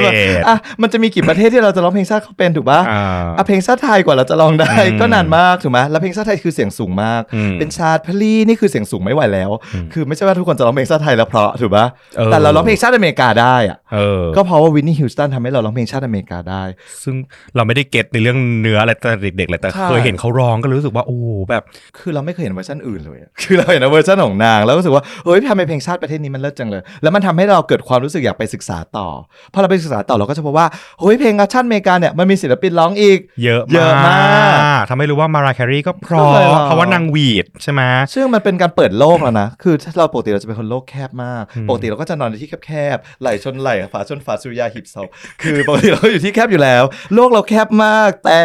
[0.48, 3.02] อะมันจะมีกี่ประเทศที่เราจะร้องเพลงชาติเขาเป็นถูกปะอ่า
[3.38, 9.50] อะเพลงชาติไทยกว่าเราจะร้องได้อืมก็นานมากถูกไหมแล้วเพลงชาติไทยคือเสียงสูงมากอืมเป็นชาติพลีนี่คือเสียงสูงไม่ไหวแล้ว
[9.92, 16.62] คือไม่ใช่ว่าทุกคนจะร้องเพลงชาติไทยแล้วเพราะถูกปะเออแต่เราร้องเพลงชาติอเมริกาได้อะเออก็เพราะว่า Whitney Houston ทำให้เราร้องเพลงชาติอเมริกาได้
[17.04, 17.14] ซึ่ง
[17.56, 21.62] เราไม่ได้ get ในเรื่องเนื้ออะไรแต่เด็กๆเลยแต่ใช่เคยเห็นเขาร้องก็รู้สึกว่าโอ้โหแบบ
[21.98, 29.08] คือเราไม่เคยเห็นเวอร์ชันอื่นเลยอะคือเราเห็นเวอร์ชันของนางแล้วรู้สึกว่าเฮ้ยทำไมเพลงชาติประเทศนี้มันเลิศจังเลยแล้วมันทำให้เราเกิดความรู้สึกอยากไปศึกษาต่อ
[29.52, 30.66] พอเราไปศึกษาต่อเราก็จะพบว่า
[31.00, 37.82] เฮ้ยเพลงแอคชั่นอเมริกาเนี่ยมันมีศิลปินร้องอีก เยอะเยอะมากทำให้รู้ว่า Mariah Carey ก็ร้องเหรอเพราะว่านางหวีดใช่ไหม
[38.14, 45.02] ซึ่งมันเป็นการเปิดโลกแล้วนะ คือถ้าเราปกติเราจะเป็นคนโลกแคบมากอืมปกติเราก็จะนอนในที่แคบๆไหล่ชนไหล่ฝาชนฝาสุริยาหิบเสา
[45.42, 46.82] คือปกติเราอยู่ที่แคบอยู่แล้ว
[47.14, 48.40] โลกเราแคบมากแต่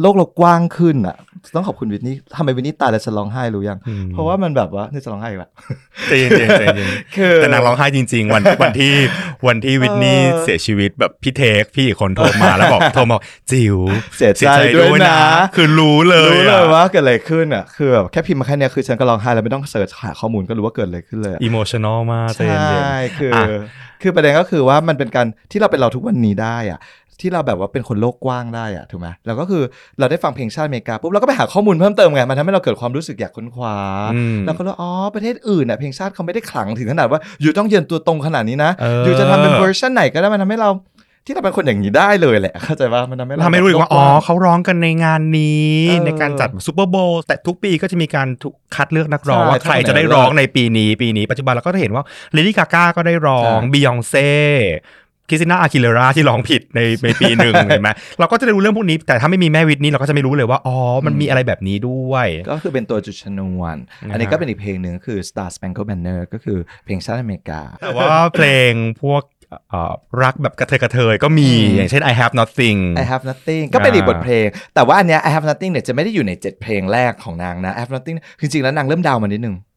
[0.00, 1.16] โลกเรากว้างขึ้นอะ
[1.54, 5.50] ต้องขอบคุณวินนี่ทำไมวินนี่ตายแล้วจะร้องไห้รู้ยังอืมเพราะว่ามันแบบว่านี่จะร้องไห้อีกแล้ว
[6.06, 8.92] ใจเย็นๆใจเย็นคือๆแต่นางร้องไห้จริง ๆ วันวันที่
[9.46, 13.76] วันที่ Whitney เออเสียชีวิตแบบพี่เทคพี่อีกคนโทรมาแล้วบอกโทรมาบอกจิ๋ว
[14.16, 15.18] เสียใจด้วยนะ
[15.56, 22.84] คือรู้เลยรู้เลยอะว่าเกิดอะไรขึ้นอะคือแบบแค่พิมพ์มาแค่เนี้ยคือฉันก็ร้องไห้แล้วไม่ต้อง search หาข้อมูลก็รู้ว่าเกิดอะไรขึ้นเลยอะ emotional มากใช่ใจเย็น
[23.18, 23.46] คืออะ
[24.02, 26.78] คือประเด็นก็คือว่ามันเป็นการที่เราเป็นเราทุกวันนี้ได้อะ
[27.20, 29.62] ที่เราแบบว่าเป็นคนโลกกว้างได้อะถูกไหมแล้วก็คือ
[29.98, 33.76] เราได้ฟังเพลงชาติอเมริกาปุ๊บเราก็ไปหาข้อมูลเพิ่มเติมไงมันทำให้เราเกิดความรู้สึกอยากค้นคว้า
[34.14, 40.70] อืมแล้วก็รู้อ๋อประเทศอื่นน่ะเพลงชาติเขาไม่ได้ขลังถึงขนาดว่าอยู่ต้องเยืนตัวตรงขนาดนี้นะเอออยู่จะทำเป็นเวอร์ชันไหนก็ได้มันทำให้เรา
[41.26, 54.30] ที่เราเป็นคนอย่างนี้ได้เลยแหละ เข้าใจว่ามันทำให้เราทำให้รู้อีกว่าโลอ๋อว้งเขาร้องกันในงานนี้เออในการจัดซูเปอร์โบว์แต่ทุกปีก็จะมีการถูกคัดเลือกนักร้องใช่ว่าใครจะได้ร้องในปีนี้ปีนี้ ปัจจุบันเราก็จะเห็นว่าLady Gaga ก็ได้ร้องใช่ Beyoncé
[55.30, 63.76] Christina Aguilera ที่ร้องผิดในในปีหนึ่งเห็นไหมเราก็จะได้รู้เรื่องพวกนี้ แต่ถ้าไม่มีแม่ Whitney เราก็จะไม่รู้เลยว่า อ๋อ มันมีอะไรแบบนี้ด้วย ก็คือเป็นตัวจุดชนวน
[64.12, 68.72] อันนี้ก็เป็นอีกเพลงหนึ่งคือ Star Spangled Banner ก็คือเพลงชาติอเมริกา แต่ว่าเพลง
[69.02, 69.22] พวก
[69.70, 77.80] เอ่อรักแบบกระเทยกระเทยก็มีอืมอย่างเช่น I Have Nothing I have nothing ก็เป็นอีกอ่าบทเพลง แต่ว่าอันเนี้ย I have nothing เนี่ยจะไม่ได้อยู่ใน 7 เพลงแรกของนางนะ I
[77.82, 79.69] have nothing คือจริงๆแล้วนางเริ่ม down มานิดนึงอืม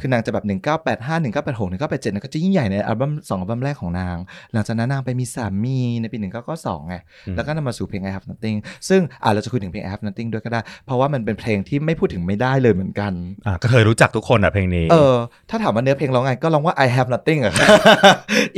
[0.00, 4.16] คือนางจะแบบ 1985 1986 1987เนี่ยก็จะยิ่งใหญ่ในอัลบั้มสองอัลบั้มแรกของนาง
[4.52, 6.18] หลังจากนั้นนางไปมีสามีในปี
[6.54, 6.96] 1992ไง
[7.26, 8.56] อืมแล้วก็นำมาสู่เพลง I have nothing
[8.88, 13.12] ซึ่งอ่าเราจะคุยถึงเพลง I have nothing ด้วยก็ได้ เพราะว่ามันเป็นเพลงที่ไม่พูดถึงไม่ได้เลยเหมือนกัน
[13.46, 15.14] อะกระเทยรู้จักทุกคนอะเพลงนี้ เออ
[15.50, 17.66] ถ้าถามว่าเนื้อเพลงร้องไงก็ร้องว่า I have nothing อะค่ะ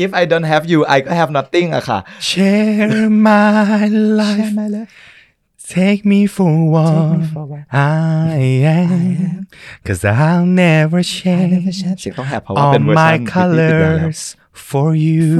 [0.05, 3.47] If I don't have you I ก็ have nothing อะค่ะ Share my
[4.21, 4.91] life
[5.78, 7.20] Take me for what
[7.72, 8.38] I
[8.80, 9.48] am
[9.86, 14.22] Cause I'll never change เสียงต้องแหบเพราะว่าเป็น All เวอร์ชั my นที่ติดแล้ว colors
[14.69, 15.31] for you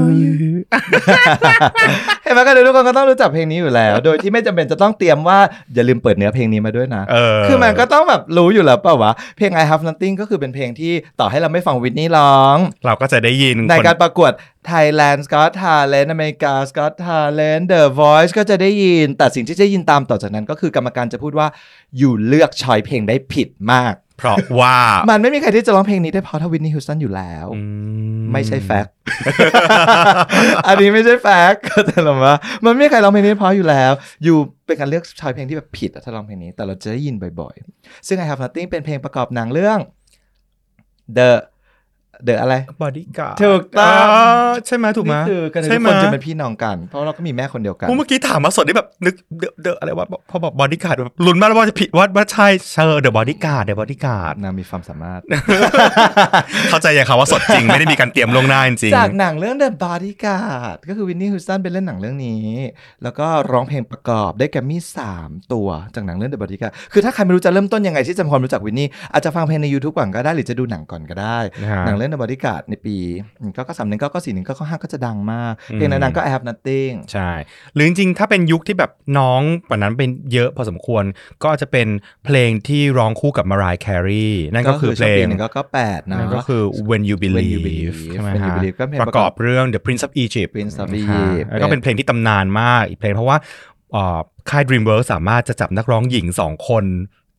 [2.23, 5.39] เห็นไหมก็เลยทุกคนก็ต้องรู้จักเพลงนี้อยู่แล้ว โดยที่ไม่จำเป็นจะต้องเตรียมว่า
[5.73, 14.31] อย่าลืมเปิดเนื้อเพลงนี้มาด้วยนะเออคือมันก็ต้องแบบรู้อยู่แล้วเปล่าวะ เพลง I Have Nothing ก็คือเป็นเพลงที่ต่อให้เราไม่ฟังวิทนี่ร้อง เราก็จะได้ยิน ในคนการประกวด
[14.71, 21.47] Thailand Scott Talent อเมริกา Scott Talent The Voice ก็จะได้ยิน แต่สิ่งที่จะได้ยินตามต่อจากนั้นก็คือกรรมการจะพูดว่า
[21.97, 24.77] อยู่เลือก choice เพลงได้ผิดมาก เพราะว่า
[25.09, 27.61] มันไม่มีใครที่จะร้องเพลงนี้ได้เพราะถ้า Whitney Houston อยู่แล้วอืม
[28.31, 28.93] ไม่ใช่ fact
[30.67, 33.91] อันนี้ไม่ใช่ fact เข้าใจหรอวะมันไม่มีใครร้องเพลงนี้เพราะอยู่แล้ว
[34.23, 39.79] อยู่เป็นการเลือก choice เพลงที่แบบผิดอะถ้าร้องเพลงนี้แต่เราจะได้ยินบ่อยๆ ซึ่ง I Have Nothing เป็นเพลงประกอบหนังเรื่อง
[41.17, 41.31] The
[42.27, 44.05] The อะไรบอดี้การ์ถูกต้อง
[44.67, 55.21] ใช่ไหมถูกไหมนี่คือกันทุใช่กไหมคนจะเป็นพี่น้องกัน เพราะเราก็มีแม่คนเดียวกันกูเมื่อกี้ถามมาสดที่แบบนึก The The อะไรวะพอบอกบอดี้การ์ดแบบลุ้นมากว่าจะผิดว่าว่าใช่เชอ The Bodyguard The Bodyguard นางมีความสามารถ
[56.69, 62.45] เข้าใจยังครับว่าสดจริงไม่ได้มีการเตรียมลวงหน้าจริงจากหนังเรื่อง The Bodyguard ก็คือวินนี่ฮิวสตันเป็นเล่นหนังเรื่องนี้
[63.03, 64.81] แล้วก็ร้องเพลงประกอบได้แกรมมี่
[65.17, 72.97] 3ตัวจากหนังเรื่อง The Bodyguard คือถ้าใครไม่รู้จะเริ่มต้นยังไงที่จะทำความรู้จักวินนี่อาจจะฟังเพลงใน YouTube ก่อนก็ได้หรือจะดูหนังก่อนก็ได้นะฮะหนังเรื่อง The Bodyguard ในปี
[73.57, 77.31] ก็ก็สามหนึ่งก็ก็สี่หนึ่งก็ก็ห้าก็จะดังมากอืมเพลงนั้นๆก็ I Have Nothing ใช่
[77.73, 81.03] หรือจริงๆ ถ้าเป็นยุคที่แบบน้องกว่านั้นเป็นเยอะพอสมควร
[81.43, 81.87] ก็จะเป็น
[82.25, 90.11] เพลงที่ร้องคู่กับมารายแครีนั่นก็คือเพลช่วงปีหนึ่งก็ก็แปดนะนั่นก็คือ When You When You Believe Believe ใช่ไหม When You ฮะ Believe ก็เพลงประกอบเรื่อง The Prince of
[90.23, 93.37] Egypt Prince of นะ Egypt ฮะแล้วก็เป็นเพลงที่ตำนานมากอีกเพลงเพราะว่า
[93.93, 94.19] เอ่อ
[94.49, 96.85] ค่าย DreamWorks สามารถจะจับนักร้องหญิงสองคน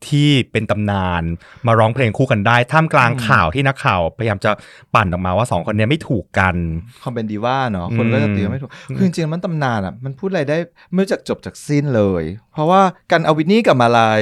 [0.08, 1.22] ที่เป็นตำนาน
[1.66, 4.50] มาร้องเพลงคู่กันได้ ท่ามกลางข่าวที่นักข่าวพยายามจะ
[4.94, 6.54] ปั่นออกมาว่าสองคนเนี้ยไม่ถูกกัน
[7.02, 10.58] ความเป็นดีว่าเนาะคนก็จะตีว่าไม่ถูก คือจริงๆมันตำนานอะมันพูดอะไรได้
[10.92, 12.80] ไม่รู้จักจบจากสิ้นเลย เพราะว่า
[13.12, 14.20] การเอาวินนี่กับมาลาย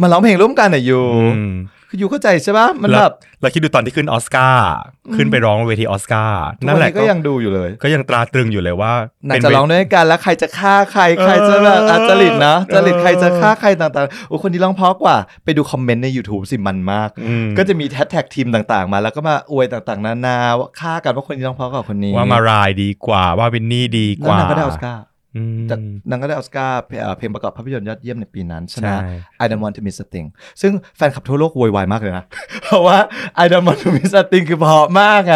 [0.00, 1.04] มาร้องเพลงร่วมกันอะอยู่
[1.36, 1.54] อืม
[1.94, 4.68] คืออยู่เข้าใจใช่ปะมันแล้แบวบเราคิดดูตอนที่ขึ้นออสการ์
[5.16, 8.92] ขึ้นไปร้องเวทีออสการ์ทุกนั่นวันแหละนี้ก็ยังดูอยู่เลย ก็ยังตราตรึงอยู่เลยว่า
[9.28, 25.02] น่าเป็นจะร้องด้วยกันแล้วใครจะฆ่าใครใครจะแบบเอออาจริตนะจริตเออใครจะฆ่าใครต่างๆโอ้คนที่ร้องเพราะกว่า ไปดูคอมเมนต์ใน YouTube สิมันมากอืมก็จะมีแท็กแท็กทีมต่างๆ มาแล้วก็มาอวยต่างๆ นานาว่าฆ่ากันว่าคนที่ร้องเพราะกว่าคนนี้ว่ามารายดีกว่าว่าวินนี่ดีกแล้วว่านางก็ได้ออสการ์
[25.36, 25.78] อืมจาก
[26.10, 30.26] นางก็ได้ออสการ์เพลงเอ่อเพลงประกอบภาพยนตร์ยอดเยี่ยมในปีนั้นชนะใช่ I don't want to miss a thing
[30.60, 32.24] ซึ่งแฟนคลับทั่วโลกโวยวายมากเลยนะ
[32.64, 32.98] เพราะว่า
[33.42, 35.34] I don't want to miss a thing คือเพราะมากไง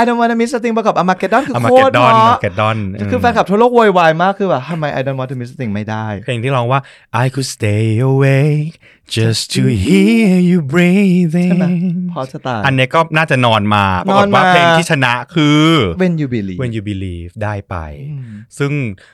[0.00, 2.76] I don't want to miss a thing ประกอบ Armageddon คืออามาโคเกตดรดอนเพอาราะเกดดอน
[3.10, 6.80] คือแฟนคลับทั่วโลกโวยวายมากคือแบบทำไม I don't want to miss a thing ไม่ได้ เพลงที่ร้องว่า
[7.22, 8.74] I could stay awake
[9.16, 10.58] just to hear you
[11.48, 11.80] ใช่ไหม breathing
[12.12, 15.64] พอจะตายอันเนี้ยก็น่าจะนอนมาปรากฏนอนมาว่าเพลงที่ชนะคือ
[16.02, 17.76] When You Believe When You Believe ได้ไป
[18.58, 18.72] ซึ่ง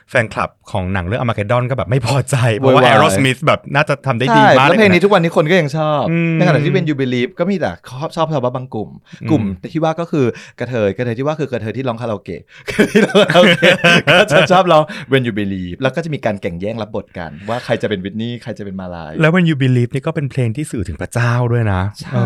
[0.09, 8.89] แฟนคลับของหนังเรื่อง Armageddon ก็แบบไม่พอใจ เพราะว่าโวยวาย Aerosmith แบบน่าจะทำได้ดีใช่มากแล้วเพลงนี้ยะทุกวันนี้คนก็ยังชอบอืมในขณะที่ When You Believe ก็มีแต่ชอบชอบชาวบ้านบางกลุ่ม
[9.29, 10.25] กลุ่มที่ว่าก็คือ
[10.59, 13.75] กระเทยกระเทยที่ว่าคือกระเทยที่ร้องคาราโอเกะกระเทยที่ร้องคาราโอเกะ
[14.19, 22.19] ก็จะชอบร้อง When You Believe แล้วก็จะมีการแข่งแย่งรับบทกันว่าใครจะเป็นวิทนี่ใครจะเป็นมาลายแล้ว When You Believe นี่ก็เป็นเพลงที่สื่อถึงพระเจ้าด้วยนะใช่เอ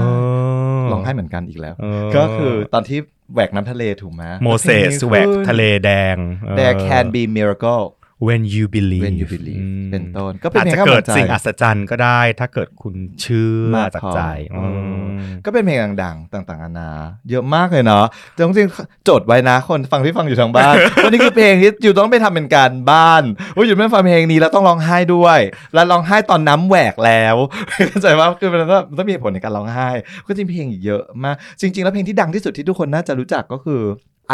[0.81, 2.99] อร้องให้เหมือนกันอีกแล้วเออก็คือตอนที่
[3.33, 7.83] แหวกน้ำทะเลถูกไหมโมเสสแหวกทะเลแดงเออ There can be miracle
[8.27, 14.79] When You Believe When You Believe อืมเป็นต้นก็เป็นอาจเพลงจะให้เกิดกำลังใจสิ่งอัศจรรย์ก็ได้ ถ้าเกิดคุณเชื่อมากจากพอใจเออ
[15.19, 16.91] มก็เป็นเพลงดังๆ ต่างๆนานา
[17.29, 23.23] เยอะมากเลยเนาะแต่จริงๆจดไว้นะคนฟังที่ฟังอยู่ทางบ้านวันนี้คือเพลงที่อยู่ต้องไปทำเป็นการบ้าน
[23.55, 25.39] ว่าอยู่ไม่ฟังเพลงนี้แล้วต้องร้องไห้ด้วย
[25.73, 27.35] แล้วร้องไห้ตอนน้ำแหวกแล้ว
[27.89, 29.89] เข้าใจว่าคือมันต้องมันต้องมีเหตุผลในการร้องไห้
[30.27, 33.81] ก็จริงเพลงเยอะมากจริง ๆ แล้วเพลงที่ดังที่สุดที่ทุกคนน่าจะรู้จักก็คือ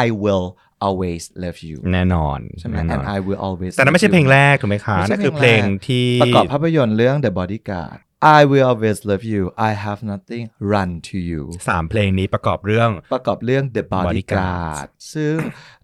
[0.05, 0.45] I will
[0.87, 7.97] always love you แน่นอนใช่ไหมแน่นอน and I will always แต่นั้นไม่ใช่ love เพล you งแรกถูกไหมคะไม่ใช่นั่นคือเพลงที่ประกอบภาพยนตร์เรื่อง The Bodyguard
[8.39, 14.87] I will always love you I have nothing run to you สามเพลงนี้ประกอบเรื่องประกอบเรื่อง The Bodyguard Bodyguard
[15.13, 15.35] ซึ่ง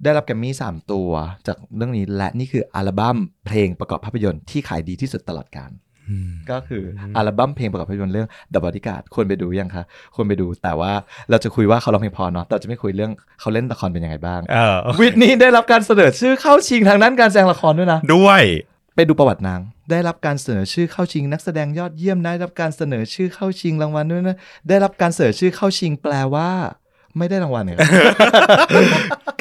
[0.04, 1.12] ได้รับแกรมมี่3ตัว
[1.48, 5.72] จากเรื่องนี้และนี่คืออัลบั้มเพลงประกอบภาพยนตร์ที่ขายดีที่สุดตลอดกาล
[6.52, 6.84] ก็คือ
[7.18, 9.84] อัลบั้มเพลงประกอบภาพยนตร์เรื่อง The Bodyguard ควรไปดูยังคะ
[10.16, 10.92] ควรไปดูแต่ว่า
[11.30, 18.44] เราจะคุยว่าเขาร้องเพลงพอเนาะแต่เราจะไม่คุยเรื่องเขาเล่นละครเป็นยังไงบ้างเออวิทนี้ได้รับการเสนอชื่อเข้าชิงทางด้านการแสดงละครด้วยนะ ด้วย
[18.96, 24.38] ไปดูประวัตินาง ได้รับการเสนอชื่อเข้าชิง นักแสดงยอดเยี่ยมได้รับการเสนอชื่อเข้าชิงรางวัลด้วยนะ
[24.70, 26.50] ได้รับการเสนอชื่อเข้าชิงแปลว่า
[27.18, 27.78] ไม่ได้รางวัลเนี่ย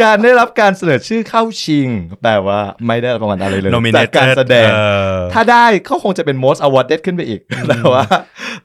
[0.02, 1.88] การได้รับการเสนอชื่อเข้าชิง
[2.22, 4.78] แปลว่าไม่ได้รับรางวัลอะไรเลย nominated จากการแสดงเอ
[5.16, 8.02] อถ้าได้ก็คงจะเป็น most awarded ขึ้นไปอีก แต่ว่า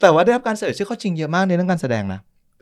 [0.01, 2.21] แต่ว่าได้รับการเสนอชื่อเข้าชิงเยอะมากในเรื่องการแสดงนะ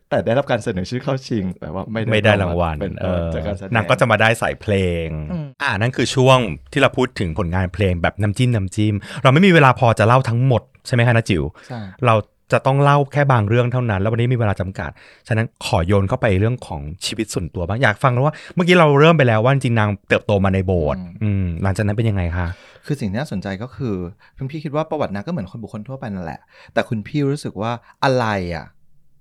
[0.09, 4.73] แต่ได้รับการเสนอชื่อเข้าชิง แต่ว่าไม่ไม่ได้รางวัลเป็นเอต้นอจากการแสดงนางก็จะมาได้สายเพล
[5.05, 6.39] งอืมอ่านั่นคือช่วง
[6.71, 12.15] ที่เราพูดถึงผลงานเพลงแบบน้ำจิ้มน้ำจิ้มเราไม่มีเวลาพอจะเล่าทั้งหมดใช่ไหมคะนะจิ๋วใช่เรา
[12.53, 14.91] จะต้องเล่าแค่บางเรื่องเท่านั้น แล้ววันนี้มีเวลาจำกัด
[15.27, 22.47] ฉะนั้นขอโยนเข้าไปเรื่องของชีวิตส่วนตัวบ้างอยากฟังแล้วว่า เมื่อกี้เราเริ่มไปแล้วว่าจริงๆนางเติบโตมาในโบสถ์อืมหลังจากนั้นเป็นยังไงคะ
[22.85, 23.95] คือสิ่งที่น่าสนใจก็คือ
[24.37, 26.39] คุณพี่คิดว่าประวัตินางก็เหมือนคนบุคคลทั่วไปนั่นแหละ
[26.73, 27.71] แต่คุณพี่รู้สึกว่า
[28.03, 28.65] อะไรอะ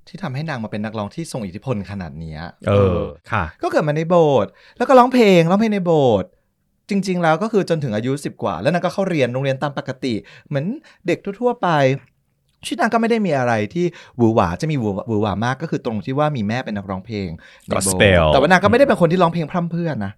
[0.09, 3.01] ที่ทำให้นางมาเป็นนักร้องที่ทรงอิทธิพลขนาดเนี้ยเออ
[3.33, 6.31] ค่ะ ก็เกิดมาในโบสถ์แล้วก็ร้องเพลงร้องเพลงในโบสถ์
[6.91, 10.15] จริง ๆ แล้วก็คือจนถึงอายุ 10 กว่า แล้วนางก็เข้าเรียนโรงเรียนตามปกติ
[10.49, 10.67] เหมือน
[11.07, 11.69] เด็กทั่ว ๆ ไป
[12.65, 17.29] ชีวิตนางก็ไม่ได้มีอะไรที่หวือหวาจะมีหวือหวือหวามากก็คือตรงที่ว่ามีแม่เป็นนักร้องเพลง
[17.69, 20.13] ในโบสถ์ Gospel แต่ว่านางก็ไม่ได้เป็นคนที่ร้องเพลงพร่ำเพรื่อนนะอ่า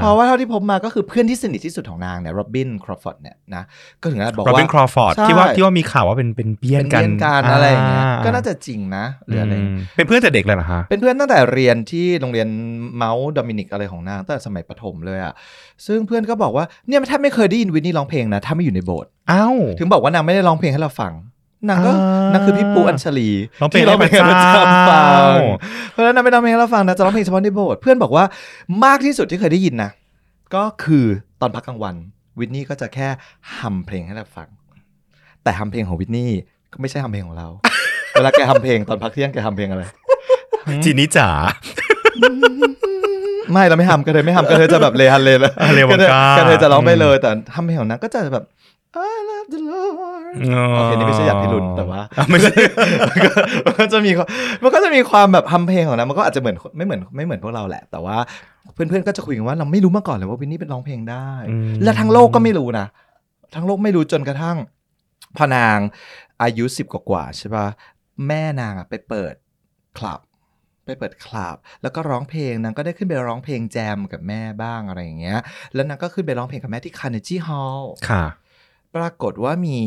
[0.00, 3.62] เพราะว่าเท่าที่พบมาก็คือเพื่อนที่สนิทที่สุดของนางเนี่ยโรบินครอฟอร์ดเนี่ยนะ
[4.00, 12.48] ก็ถึงได้บอกว่าโรบินครอฟอร์ดใช่ที่ว่าที่ว่ามีข่าวว่าเป็นเป็นเบี้ยนเป็นกันเพื่อนกันอะไรอย่างเงี้ยก็น่าจะจริงนะหรืออะไรมเป็นเพื่อนแต่เด็กเลยเหรอคะเป็นเพื่อนตั้งแต่เรียนที่โรงเรียน
[12.96, 15.34] เมาท์โดมินิกอะไรของนางตั้งแต่สมัยประถมเลยอะ
[15.86, 21.12] ซึ่งเพื่อนก็บอกว่าเนี่ยแทบไม่เคยได้ยินวิทนีย์ร้องเพลงนะถ้าไม่อยู่ในโบสถ์อ้าวถึงบอกว่านางไม่ได้ร้องเพลงให้เราฟัง
[21.68, 23.28] นางก็อ่านั่นคือพี่ปูอัญชลี
[23.60, 25.32] ร้องเพลงที่ร้องเพลงให้พระเจ้าให้พระเจ้าฟัง
[25.92, 28.24] เพราะฉะนั้นนางไม่ร้องเพลงให้เราฟังนะจะร้องเพลงเฉพาะในโบสถ์เพื่อนบอกว่า
[28.84, 29.90] มากที่สุดที่เคยได้ยินนะ
[30.54, 31.06] ก็คือ
[31.40, 31.94] ตอนพักกลางวัน
[32.38, 33.08] วินนี่ก็จะแค่
[33.56, 34.48] ฮัมเพลงให้เราฟัง
[35.42, 36.32] แต่ฮัมเพลงของวินนี่
[36.72, 37.48] ก็ไม่ใช่ฮัมเพลงของเรา
[38.12, 39.82] เวลาแกฮัมเพลงตอนพักเที่ยงแกฮัมเพลงอะไร
[40.84, 41.28] จีนี่จ๋า
[43.52, 48.44] ไม่เราไม่ทำกันเลยไม่ทำกันเลยจะแบบเลฮันเลยแล้วอะเลวังกากันเลยจะร้องไปเลยแต่ทำเพลงของนั้นก็จะแบบ
[49.10, 50.09] I love the Lord
[50.76, 52.52] โอเคนี่ไม่ใช่อยากพิรุณแต่ว่าอะไม่ใช่
[53.66, 54.28] มันก็จะมีความ
[54.62, 58.16] มันก็จะมีความแบบทำเพลงของนั้นมันก็อาจจะเหมือนไม่เหมือนไม่เหมือนพวกเราแหละ แต่ว่า
[58.74, 62.86] เพื่อนๆก็จะคุยกันว่าเราไม่รู้มาก่อนเลยว่าวินนี่เป็นร้องเพลงได้อืมและทั้งโลกก็ไม่รู้นะ
[63.54, 64.56] ทั้งโลกไม่รู้จนกระทั่ง
[65.36, 65.78] พอนาง
[66.42, 67.66] อายุสิบกว่าๆใช่ป่ะ
[68.26, 69.34] แม่นางอะไปเปิด
[69.98, 70.20] คลับ
[70.86, 75.38] ไปเปิดคลับ แล้วก็ร้องเพลงนางก็ได้ขึ้นไปร้องเพลงแจมกับแม่บ้างอะไรอย่างเงี้ย
[75.74, 78.24] แล้วนางก็ขึ้นไปร้องเพลงกับแม่ที่คาร์เนจีฮอลล์ค่ะ
[78.96, 79.78] ปรากฏว่ามี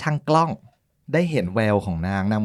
[0.00, 0.50] ช่างกล้อง
[1.14, 2.42] ได้เห็นแววของนางนาง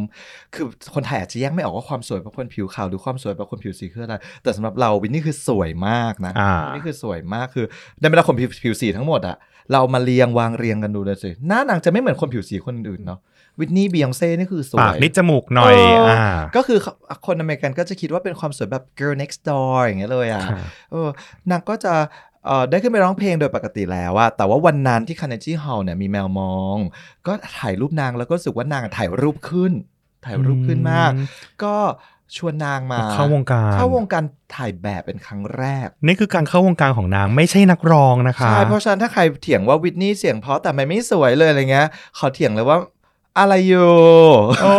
[0.54, 7.66] คือคนไทยอาจจะแยกไม่ออกว่าความสวยเป็นคนผิวขาวหรือความสวยเป็นคนผิวสีคืออะไรแต่สำหรับเราวินนี่คือสวยมากนะอ่าวินนี่คือสวยมากคือ
[8.00, 9.38] ในบรรดาคนผิวผิวสีทั้งหมดอะ
[9.72, 13.20] เรามาเรียงวางเรียงกันดูเลยสิหน้านางจะไม่เหมือนคนผิวสีคนอื่นเนาะ
[13.60, 16.80] วินนี่บียองเซ่นี่คือสวปากยนิดจมูกหน่อยเอออ่อ่าก็คือ
[17.26, 20.58] คนอเมริกันก็จะคิดว่าเป็นความสวยแบบ girl next door อย่างเงี้ยเลยอะค่ะ
[20.92, 21.10] เออ
[21.52, 22.35] นางก็จะเอ่อ
[22.70, 26.78] ได้ขึ้นไปร้องเพลงโดยปกติแล้วอะแต่ว่าวันนั้นที่คาร์เนจีฮอลล์เนี่ยมีแมวมอง
[27.28, 29.74] ก็ถ่ายรูปนางแล้วก็รู้สึกว่านางถ่ายรูปขึ้น
[30.26, 31.12] ถ่ายรูปขึ้นมาก
[31.64, 31.76] ก็
[32.38, 34.24] ชวนนางมาเข้าวงการเข้าวงการ
[34.56, 42.78] ถ่ายแบบเป็นครั้งแรก นี่คือการเข้าวงการของนางไม่ใช่นักร้องนะคะใช่เพราะฉะนั้นถ้าใครเถียงว่าวิทนี่เสียงเพราะแต่มันไม่สวยเลยอะไรเงี้ยขอเถียงเลยว่า
[43.40, 43.96] อะไรอยู่
[44.64, 44.72] โอ้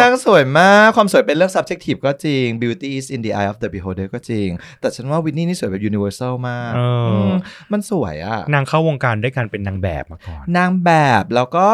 [0.00, 4.48] นางสวยมาก ความสวยเป็นเรื่อง subjective ก็จริง beauty is in the eye of the beholder ก็จริง
[4.80, 7.32] แต่ฉันว่าวิทนี่นี่สวยแบบ universal มากเอออืม
[7.72, 10.90] มันสวยอะนางเข้าวงการด้วยการเป็นนางแบบมาก่อน นางแบ
[11.22, 11.64] บแล้วก็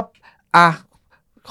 [0.57, 0.69] อะ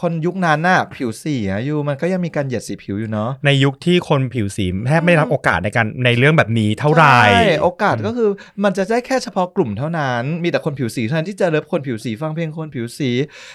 [0.01, 8.29] คนยุคนั้นน่ะผิวสีอะอยู่มันก็ยังมีการเหยียดสีผิวอยู่เนาะในยุคที่คนผิวสีแทบไม่ได้รับโอกาสในการในเรื่องแบบนี้เท่าไหร่ใช่โอกาสก็คือ
[8.63, 13.09] มันจะได้แค่เฉพาะกลุ่มเท่านั้น มีแต่คนผิวสีเท่านั้นที่จะเลิฟคนผิวสีฟังเพลงคนผิวสี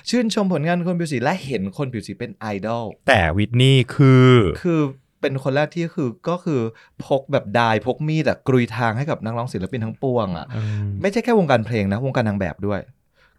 [0.08, 4.30] ชื่นชมผลงานคนผิวสีและเห็นคนผิวสีเป็นไอดอลแต่วิทนี่คือ
[4.62, 4.80] คือ
[5.20, 6.60] เป็นคนแรกที่คือก็คือ
[7.04, 10.46] พกแบบดายพกมีดอะกรุยทางให้กับนักร้องศิลปินทั้งปวงอะ
[10.84, 12.80] มไม่ใช่แค่วงการเพลงนะวงการนางแบบด้วย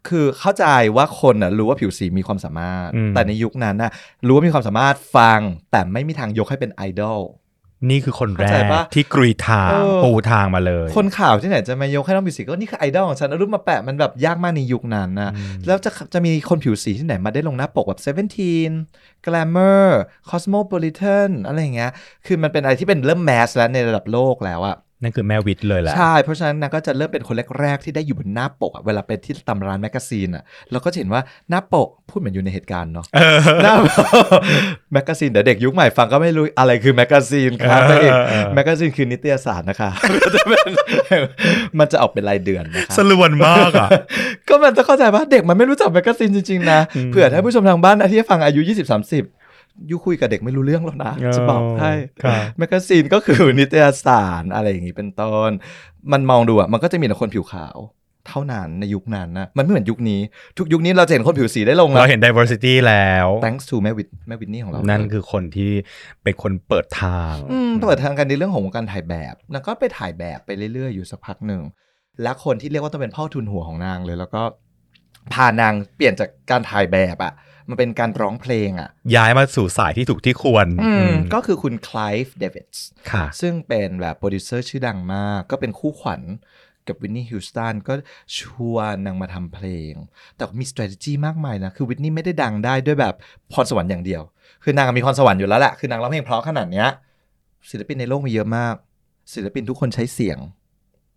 [0.10, 0.66] คือเข้าใจ
[0.96, 3.92] ว่าคนน่ะรู้ว่าผิวสีมีความสามารถอืมแต่ในยุคนั้นน่ะ
[4.26, 5.40] รู้ว่ามีความสามารถฟัง
[5.72, 7.22] แต่ไม่มีทางยกให้เป็นไอดอล
[7.90, 18.02] นี่คือคนแรเข้าใจกปะที่กรีดทางเออปูทางมาเลย คนข่าวที่ไหนจะมายกให้น้องผิวสีก็นี่คือไอดอลของฉันเอารูปมาแปะมันแบบยากมากในยุคนั้นนะอืมแล้วจะจะมีคนผิวสีที่ไหนมาได้ลงหน้าปกแบบ
[18.72, 19.88] 17 Glamour
[20.30, 21.92] Cosmopolitan อะไรอย่างเงี้ย
[22.26, 34.06] คือมันเป็นอะไรที่เป็นเริ่ม mass แล้วในระดับโลกแล้วอะ นั่นคือแม่วิทย์เลยแหละใช่ เพราะฉะนั้นนางก็จะเริ่มเป็นคนแรก ๆ ที่ได้อยู่บนหน้าปกอะเวลาไปที่ตำร้านแมกกาซีนอะเราก็จะเห็นว่าหน้าปกพูดเหมือนอยู่ในเหตุการณ์เนาะเออหน้าปก
[34.94, 39.90] แมกกาซีนเดี๋ยวเด็กยุคใหม่ฟังก็ไม่รู้อะไรคือแมกกาซีนครับเออตัวเองเออแมกกาซีนคือนิตยสารนะคะ
[40.36, 40.72] จะเป็น
[41.80, 43.90] มันจะออกเป็นรายเดือนนะคะสลวนมากอะ
[44.50, 49.35] ก็มันจะเข้าใจว่าเด็กมันไม่รู้จักแมกกาซีนจริงๆนะอืมเผื่อท่านผู้ชมทางบ้านนะที่ฟังอายุ 20 30
[49.90, 51.92] you คุยกับเด็กไม่รู้เรื่องหรอกนะ จะบอกให้
[52.24, 55.52] ครับแมกกาซีนก็คือนิตยสารอะไรอย่างนี้เป็นต้น
[56.12, 57.78] มันมองดูอะ มันก็จะมีแต่คนผิวขาว
[58.30, 60.22] เท่านั้นในยุคนั้นนะ มันไม่เหมือนยุคนี้
[60.58, 65.72] ทุกยุคนี้เราจะเห็นคนผิวสีได้ลงแล้วเราเห็น diversity แล้ว thanks to แม่วิทแม่วิทนีย์ของเรา นั่นเลยคือคนที่
[66.24, 71.62] เป็นคนเปิดทางอืมเปิดทางกันในเรื่องของวงการถ่ายแบบ แล้วก็ไปถ่ายแบบไปเรื่อยๆอยู่สักพักหนึ่ง
[72.24, 74.42] และคนที่เรียกว่าต้องเป็นพ่อทุนหัวของนางเลย แล้วก็
[75.34, 77.34] พานางเปลี่ยนจากการถ่ายแบบอะ
[77.70, 82.78] มันเป็นการร้องเพลงอะย้ายมาสู่สายที่ถูกที่ควรอืมอืมก็คือคุณคล v ฟเดวิส
[83.12, 86.22] ค่ะซึ่งเป็นแบบโปรดิวเซอร์ชื่อดังมาก ก็เป็นคู่ขวัญ
[86.88, 87.94] กับวิทนีย์ฮิวสตันก็
[88.38, 88.40] ช
[88.74, 89.94] วนนางมาทำเพลง
[90.36, 93.16] แต่มี strategy มากมายนะ คือวิทนีย์ไม่ได้ดังได้ด้วยแบบ
[93.52, 94.22] พรสวรรค์อย่างเดียว
[94.64, 96.88] คือนางมีพรสวรรค์อยู่แล้วแหละ คือนางร้องเพลงเพราะขนาดเนี้ย
[97.70, 98.76] ศิลปินในโลกมีเยอะมาก
[99.34, 100.38] ศิลปินทุกคนใช้เสียง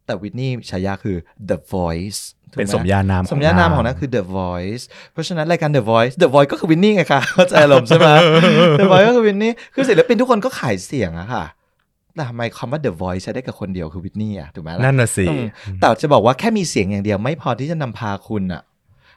[0.06, 1.16] แต่วินนี่ฉายาคือ
[1.48, 8.08] The Voice ถูกไห เป็นสมญานามสมญานามของนางคือ The Voice เพราะฉะนั้นรายการ The Voice The Voice ก็คือวินนี่ไงคะเข้าใจอารมณ์ใช่ไหม
[8.80, 11.44] The Voice ก็คือวินนี่คือศิลปินทุกคนก็ขายเสียงอะค่ะ
[12.14, 15.44] แต่ทำไมคำว่า The Voice ใช้ได้กับคนเดียวคือวินนี่อะถูกไหมล่ะนั่นน่ะสิอืม
[15.80, 18.62] แต่จะบอกว่าแค่มีเสียงอย่างเดียวไม่พอที่จะนำพาคุณอะ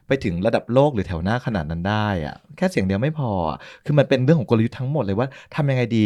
[0.08, 6.06] ไปถึงระดับโลกหรือแถวหน้าขนาดนั้นได้อะแค่เสียงเดียวไม่พออะคือมันเป็นเรื่องของกลยุทธ์ทั้งหมดเลยว่าทำยังไงดี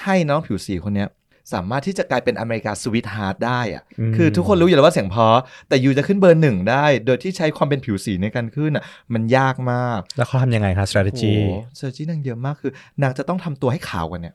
[0.00, 1.08] ให้น้องผิวสีคนเนี้ย
[1.52, 5.26] สามารถที่จะกลายเป็น America's Sweetheart ได้อะอืมคือทุกคนรู้อยู่แล้วว่าเสียงเพราะ
[5.68, 14.34] แต่ you จะขึ้นเบอร์หนึ่งได้ โดยที่ใช้ความเป็นผิวสีในการขึ้นอะมันยากมาก แล้วเขาทำยังไงคะ strategy โอ้ strategy นางเยอะมากคือ นางจะต้องทำตัวให้ขาวกว่าเนี่ย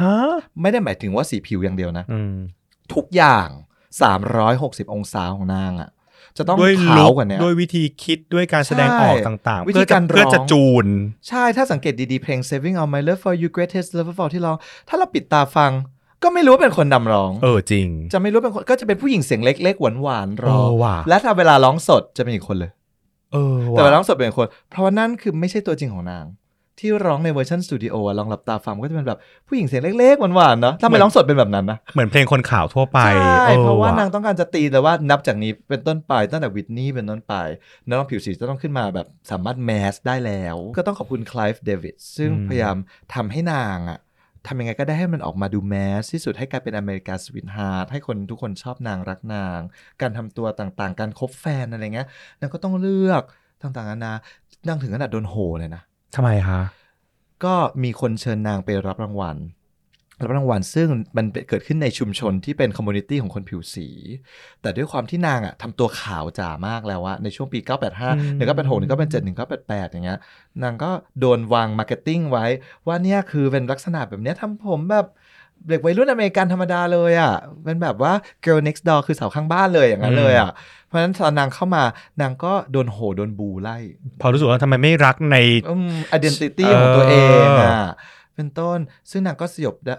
[0.00, 0.16] ฮะ
[0.60, 2.36] ไม่ได้หมายถึงว่าสีผิวอย่างเดียวนะอืม
[2.94, 3.48] ทุกอย่าง
[4.26, 5.90] 360องศาของนางอะ่ะ
[6.38, 10.86] จะต้องด้วยขาวลุคกว่าเนี้ยด้วยวิธีคิดด้วยการแสดงออกต่างๆวิธีเพื่อจะการร้องเพื่อจะจูน
[11.28, 14.56] ใช่ถ้าสังเกตดีๆ เพลง Saving All My Love for You Greatest Love of All ที่ร้อง
[14.88, 15.72] ถ้าเราปิดตาฟัง
[16.22, 22.70] ก็ไม่รู้ว่าเป็นคนดำร้อง เออจริง จะไม่รู้เป็นคนก็จะเป็นผู้หญิงเสียงเล็กๆหวานๆร้อง เออว่ะ และถ้าเวลาร้องสดจะเป็นอีกคนเลย
[23.32, 26.26] เออแต่เวลาร้ว่ะองสดเป็นอีกคน เพราะว่านั่นคือไม่ใช่ตัวจริงของนาง
[26.80, 37.34] ที่ร้องในเวอร์ชันสตูดิโออะลองหลับตาฟังก็จะเป็นแบบผู้หญิงเสียงเล็กๆหวานๆเนาะถ้าไม่ร้องสดเป็นแบบนั้นนะ เหมือนเพลงคนข่าวทั่วไปใช่ออเพราะว่าว่นางต้องการจะตีเลยว่านับจากนี้เป็นต้นไปตั้งแต่วิทนี่เป็นต้นไป
[37.86, 42.76] น้องผิวสีจะต้องขึ้นมาแบบสามารถ mass ได้แล้ว ก็ต้องขอบคุณคล v ฟเดวิดซึ่งพยายาม
[43.14, 43.98] ทำให้นางอะ
[44.46, 49.60] ทำยังไงก็ได้ให้มันออกมาดู mass ที่สุดให้กลายเป็น America's Sweetheart ให้คนทุกคนชอบนางรักนาง
[50.00, 52.08] การทำตัวต่างๆ การคบแฟนอะไรเงี้ย
[52.40, 53.22] นางก็ต้องเลือก
[53.62, 54.12] ต่างๆนานา
[54.68, 55.82] นางถึงขนาดโดนโห่เลยนะ
[56.16, 56.60] ทำไมคะ
[57.44, 59.36] ก็มีคนเชิญนางไปรับรางวัล
[60.22, 63.88] รับรางวัลซึ่งมันเกิดขึ้นในชุมชนที่เป็น community ของคนผิวสี
[64.62, 70.18] แต่ด้วยความที่นางอะทำตัวขาวจ๋ามากแล้วอะในช่วงปี 1985อืม1986 1987 1988 อย่างเงี้ย
[70.62, 72.46] นางก็โดนวาง marketing ไว้
[72.86, 75.06] ว่าเนี่ยคือเป็นลักษณะแบบเนี้ยทำผมแบบ
[75.68, 78.12] เด็กวัยรุ่นอเมริกันธรรมดาเลยอะเป็นแบบว่า
[78.44, 80.50] girl next door คือสาวข้างบ้านเลยอย่างนั้นเลยอะ
[80.86, 81.82] เพราะฉะนั้นตอนนางเข้ามา
[82.20, 83.76] นางก็โดนโห่โดน boo ไล่
[84.20, 85.36] พอรู้สึกว่าทำไมไม่รักใน
[85.70, 87.76] อืม identity เออของตัวเองอะ
[88.36, 88.78] เป็นต้น
[89.10, 89.94] ซึ่งนางก็สยบได้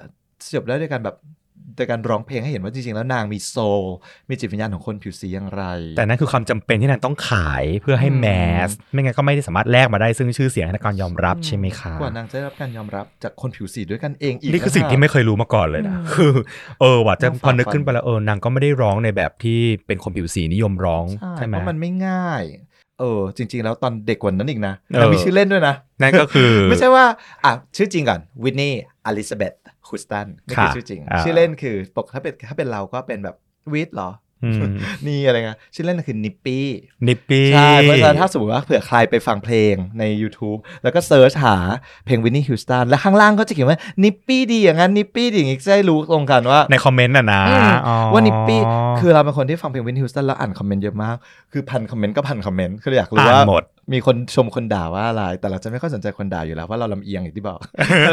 [0.45, 1.15] สยบได้ด้วยการแบบ
[1.76, 3.84] โดยการร้องเพลงให้เห็นว่าจริงๆ แล้วนางมีโซล
[4.30, 5.63] มีจิตวิญญาณของคนผิวสีอย่างไร
[5.97, 8.28] แต่นั่นคือความจำเป็นที่นางต้องขายเพื่อให้อืมแม
[8.67, 16.34] ส ไม่งั้นก็ไม่ได้สามารถแลกมาได้ซึ่งชื่อเสียงให้นักการยอมรับใช่ไหมคะกว่านางจะได้รับการยอมรับจากคนผิวสีด้วยกันเองอีกนี่คือสิ่งะะที่ไม่เคยรู้มาก่อนเลยนะอืมคือ
[16.82, 22.43] เออว่าจะต้องพอนึกฝ่าฟันขึ้นไปแล้วเออนางก็ไม่ได้ร้องในแบบที่เป็นคนผิวสีนิยมร้องใช่ใช่ไหมเพราะมันไม่ง่าย
[23.00, 27.06] เออจริง ๆ แล้วตอนเด็กกว่านั้นอีกนะเออนางมีชื่อเล่นด้วยนะ นั่นก็คือ ไม่ใช่ว่า
[27.44, 28.74] อะ ชื่อจริงก่อนวิทนีย์
[29.06, 29.54] อลิซาเบธ
[29.88, 33.36] ฮิวสตันนี่คือค่ะชื่อจริงอ่าชื่อเล่นคือปกถ้าเป็นถ้าเป็นเราก็เป็นแบบ
[33.74, 34.27] วิทเหรออืม
[35.08, 36.65] นี่อะไรเงี้ยชื่อเล่นคือนิปปี้
[37.08, 41.58] นิปปี้ใช่เพราะฉะนั้นถ้าสมมติว่าเผื่อใครไปฟังเพลงใน YouTube แล้วก็ search หา
[42.06, 48.60] เพลงวิทนีย์ฮิวสตันแล้วข้างล่างก็จะเขียนว่านิปปี้ดีอย่างนั้นนิปปี้ดีอย่างงี้จะได้รู้ตรงกันว่า ในคอมเมนต์น่ะนะอืมอ๋อว่านิปปี้
[49.00, 51.15] คือเราเป็นคนที่ฟังเพลงวิทนีย์ฮิวสตันแล้วอ่านคอมเมนต์เยอะมาก
[51.52, 57.60] คือพันคอมเมนต์ก็พันคอมเมนต์คืออยากรู้อ่าว่านหมดมีคนชมคนด่าว่าอะไร แต่เราจะไม่ค่อยสนใจคนด่าอยู่แล้วเพราะเราลำเอียงอย่างที่บอก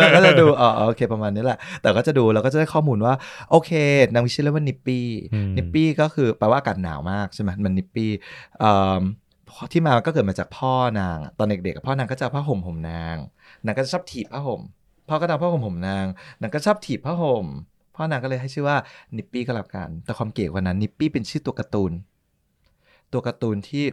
[0.01, 3.15] เราก็จะดูอ๋อโอเคประมาณนี้แหละ แต่ก็จะดูเราก็จะได้ข้อมูลว่า
[3.51, 3.71] โอเค
[4.13, 8.11] นางมีชื่อเรียกว่านิปปี้อืมนิปปี้ก็คือแปลว่าอากาศหนาวมากใช่ไหมมัน nippy
[9.73, 13.17] ที่มาก็เกิดมาจากพ่อนาง ตอนเด็กๆพ่อนางก็จะผ้าห่มห่มนาง
[13.65, 14.61] นางก็ชอบถีบผ้าห่ม
[15.09, 16.05] พ่อก็จะเอาผ้าห่มห่มนาง
[16.41, 17.47] นางก็ชอบถีบผ้าห่ม
[17.97, 18.77] พ่อนางก็เลยให้ชื่อว่า
[19.17, 21.93] นิปปี้ก็แล้วกัน แต่ความเก๋กว่านั้นนิปปี้เป็นชื่อตัวการ์ตูน
[23.13, 23.85] ตัวการ์ตูนที่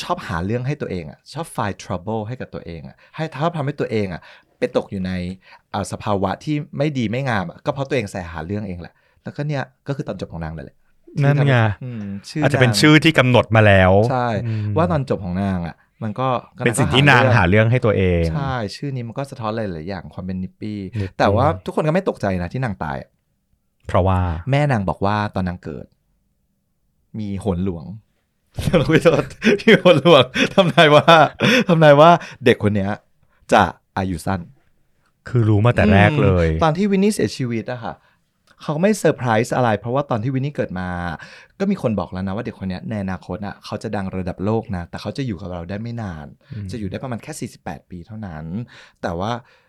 [0.00, 4.20] ชอบหาเรื่องให้ตัวเองอะชอบ find trouble ให้กับตัวเองอะให้ท้าทำให้ตัวเองอะ
[4.58, 5.12] ไปตกอยู่ใน
[5.92, 10.76] สภาวะที่ไม่ดีไม่งาม ก็เพราะตัวเองใส่หาเรื่องเองแหละ แล้วก็เนี่ยก็คือตอนจบของนางเลยแหละ
[11.22, 23.10] นั่นไงอืมชื่ออาจจะเป็นนางชื่อที่กำหนดมาแล้ว ใช่อืมว่าตอนจบของนางอะ มันก็ก็เป็นสิ่งที่นางหาเรื่องให้ตัวเอง ใช่ ชื่อนี้มันก็สะท้อนหลายๆอย่างความเป็นนิปปี้นิปปี้แต่ว่าทุกคนก็ไม่ตกใจนะที่นางตายอะ
[23.86, 24.18] เพราะว่า
[24.50, 25.86] แม่นางบอกว่าตอนนางเกิด
[27.18, 27.84] มีโหนหลวง
[28.78, 29.24] เราไม่โทษ
[29.60, 30.24] มีโหนหลวง
[30.54, 31.06] ทำนายว่า
[31.68, 32.10] ทำนายว่า
[32.44, 32.90] เด็กคนเนี้ย
[33.52, 33.62] จะ
[33.98, 34.40] อายุสั้น
[35.28, 37.94] คือรู้มาแต่แรกเลยอืมตอนที่วินนี่เสียชีวิตอะค่ะ
[38.64, 40.88] เขาก็ไม่เซอร์ไพรส์อะไร เพราะว่าตอนที่วินนี่เกิดมา
[41.60, 48.44] ก็มีคนบอกแล้วนะว่าเด็กคนเนี้ยในอนาคตอะเขาจะดังระดับโลกนะ แต่เขาจะอยู่กับเราได้ไม่นานอืมจะอยู่ได้ประมาณแค่ 48 ปีเท่านั้น
[49.02, 49.63] แต่ว่าเออ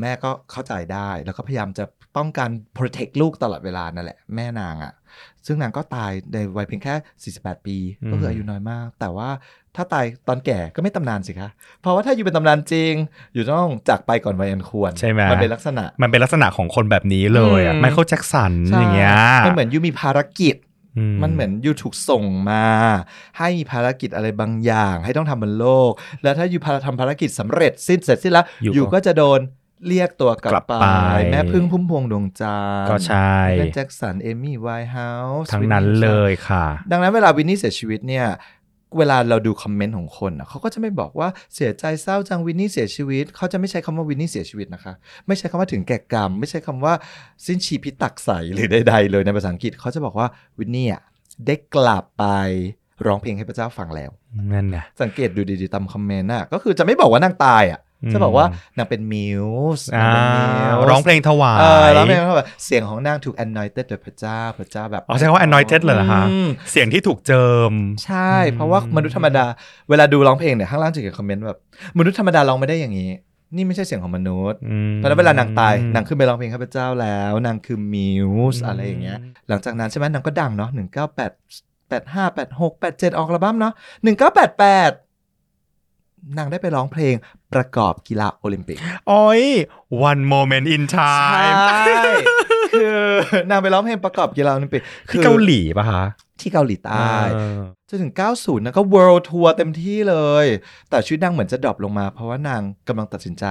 [0.00, 1.84] แม่ก็เข้าใจได้แล้วก็พยายามจะ
[2.16, 4.92] ป้องกัน protect ลูกตลอดเวลานั่นแหละ แม่นางอะ
[5.46, 6.94] ซึ่งนางก็ตายในวัยเพียงแค่
[7.34, 7.76] 48 ปี
[8.10, 9.28] ก็คืออายุน้อยมาก แต่ว่า
[9.76, 11.50] ถ้าตายตอนแก่ก็ไม่ตำนานสิคะ
[11.80, 12.94] เพราะว่าถ้าอยู่เป็นตำนานจริง
[13.34, 20.71] อยู่ต้องจากไปก่อนวัยอันควร ใช่ไหมมันเป็นลักษณะ มันเป็นลักษณะของคนแบบนี้เลยอะอืมไมเคิลแจ็คสันใช่อย่างเงี้ยมันเหมือนยูมีภารกิจอื
[21.22, 22.64] มันเหมือนยูถูกส่งมา
[23.38, 29.40] ให้มีภารกิจอะไรบางอย่าง ให้ต้องทำบนโลก แล้วถ้า you พาทำภารกิจสำเร็จสิ้นเสร็จสิ้นแล้ว you ก็ you ก็จะโดน
[29.88, 30.86] เรียกตัวกลักลับบไปไป
[31.30, 35.10] แม่ผึ้งพุ่มพวงดวงจันทร์ก็ใช่ไมเคิลแจ็คสันเอมี่ไวท์เฮา
[35.42, 38.26] ส์ทั้งนั้นเลยค่ะ ดังนั้นเวลาวิทนีย์เสียชีวิตเนี่ย
[38.98, 44.92] เวลาเราดูคอมเมนต์ของคนอะเขาก็จะไม่บอกว่าเสียใจเศร้าจังวิทนีย์เสียชีวิต เขาจะไม่ใช้คำว่าวิทนีย์เสียชีวิตนะคะ
[45.26, 46.94] ไม่ใช้คำว่าถึงแก่กรรม ไม่ใช้คำว่า
[47.46, 50.26] สิ้นชีพิตักษัยหรือใดๆเลยในภาษาอังกฤษเขาจะบอกว่า
[50.58, 51.02] วิทนีย์อะ
[51.46, 52.24] ได้กลับไป
[53.06, 54.10] ร้องเพลงให้พระเจ้าฟังแล้ว
[54.52, 67.72] นั่นไงสังเกตดูดีๆตามคอมเมนต์น่ะก็คือจะไม่บอกว่านางตายอะอืม จะบอกว่านางเป็น muse อ่าางเป็น muse ร้องเพลงถวายเออร้องเพลงเขาแบบเสียงของนางถูก anointed โดยพระเจ้าพระเจ้าแบบอ๋อใช่คำว่า anointed เลยเหรอคะอืมเสียงที่ถูกเจิม
[68.04, 69.44] ใช่ เพราะว่ามนุษย์ธรรมดา
[69.90, 71.58] เวลาดูร้องเพลงเนี่ยข้างล่างจะเขียนคอมเมนต์แบบ
[71.98, 73.10] มนุษย์ธรรมดาร้องไม่ได้อย่างนี้
[73.56, 81.30] นี่ไม่ใช่เสียงของมนุษย์อืมเพราะฉะนั้นเวลานางตายนางขึ้นไปร้องเพลงให้พระเจ้าแล้ว นางคือ muse อืมอะไรอย่างเงี้ย หลังจากนั้นใช่ไหมนางก็ดังเนาะหนึ่งเก้าแปด
[81.88, 84.90] แปดห้าแปดหกแปดเจ็ดออกอัลบั้มเนาะหนึ่งเก้าแปดแปด
[86.38, 87.14] นางได้ไปร้องเพลง
[87.54, 89.42] ประกอบกีฬาโอลิมปิกโอ้ย
[90.10, 91.56] one moment in ใช่ time
[92.72, 92.98] คือ
[93.50, 96.04] นางไปร้องเพลงประกอบกีฬาโอลิมปิกที่เกาหลีป่ะคะ
[96.40, 100.46] ที่เกาหลีใต้เออจนถึง 90 นะก็ world tour เต็มที่เลย
[100.90, 103.46] แต่ชีวิตนางเหมือนจะ drop ลงมาเพราะว่านางกำลังตัดสินใจ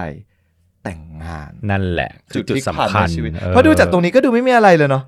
[0.83, 5.03] แต่งงาน นั่นแหละคือจุดพลิกสำผันคัญในชีวิตออเพราะดูจากตรงนี้ก็ดูไม่มีอะไรเลยเนาะ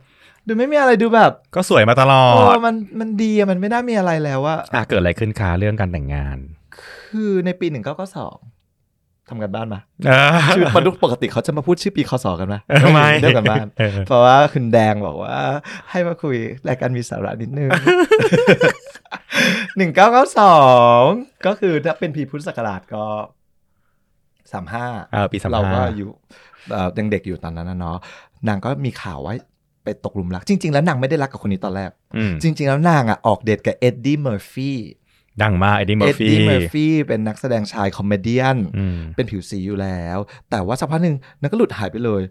[0.47, 6.37] ดูไม่มีอะไรดูแบบ ก็สวยมาตลอโอ้ดมันมันดีอะมันไม่น่ามีอะไรแล้วอะอะเกิดอะไรขึ้นคะเรื่องการแต่งงาน
[6.77, 7.67] คือในปี
[8.31, 8.52] 1992
[9.29, 15.37] ทำกันบ้านมาเออชื่อมนุษย์ปกติเขาจะมาพูดชื่อปีคศกันไหมเออไม่เดียวกันบ้านเออเพราะว่าคุณแดงบอกว่า
[15.89, 16.35] ให้มาคุย
[16.67, 17.69] รายการมีสาระนิดนึง
[19.77, 20.57] หนึ่งเก้าเก้าสอ
[21.01, 21.03] ง
[21.45, 23.03] ก็คือถ้าเป็นปีพุทธศักราชก็
[24.51, 26.09] สามห้าเออปี35เราก็อยู่
[26.71, 27.97] เอ่อยังเด็กอยู่ตอนนั้นนะเนาะ
[28.47, 29.33] นางก็มีข่าวว่า
[29.83, 34.77] ไปตกหลุมรัก จริง ๆ แล้วนางไม่ได้รักกับคนนี้ตอนแรกอืมจริง ๆ แล้วนางอะออกเดทกับเอ็ดดี้เมอร์ฟี่
[35.41, 38.39] ดังมากเอ็ดดี้เมอเอ็ร์ดฟี่ดี้เมอร์ฟี่เป็นนักแสดงชาย comedy
[38.77, 40.17] อืมเป็นผิวสีอยู่แล้ว
[40.49, 42.21] แต่ว่าสักพักหนึ่งนางก็หลุดหายไปเลย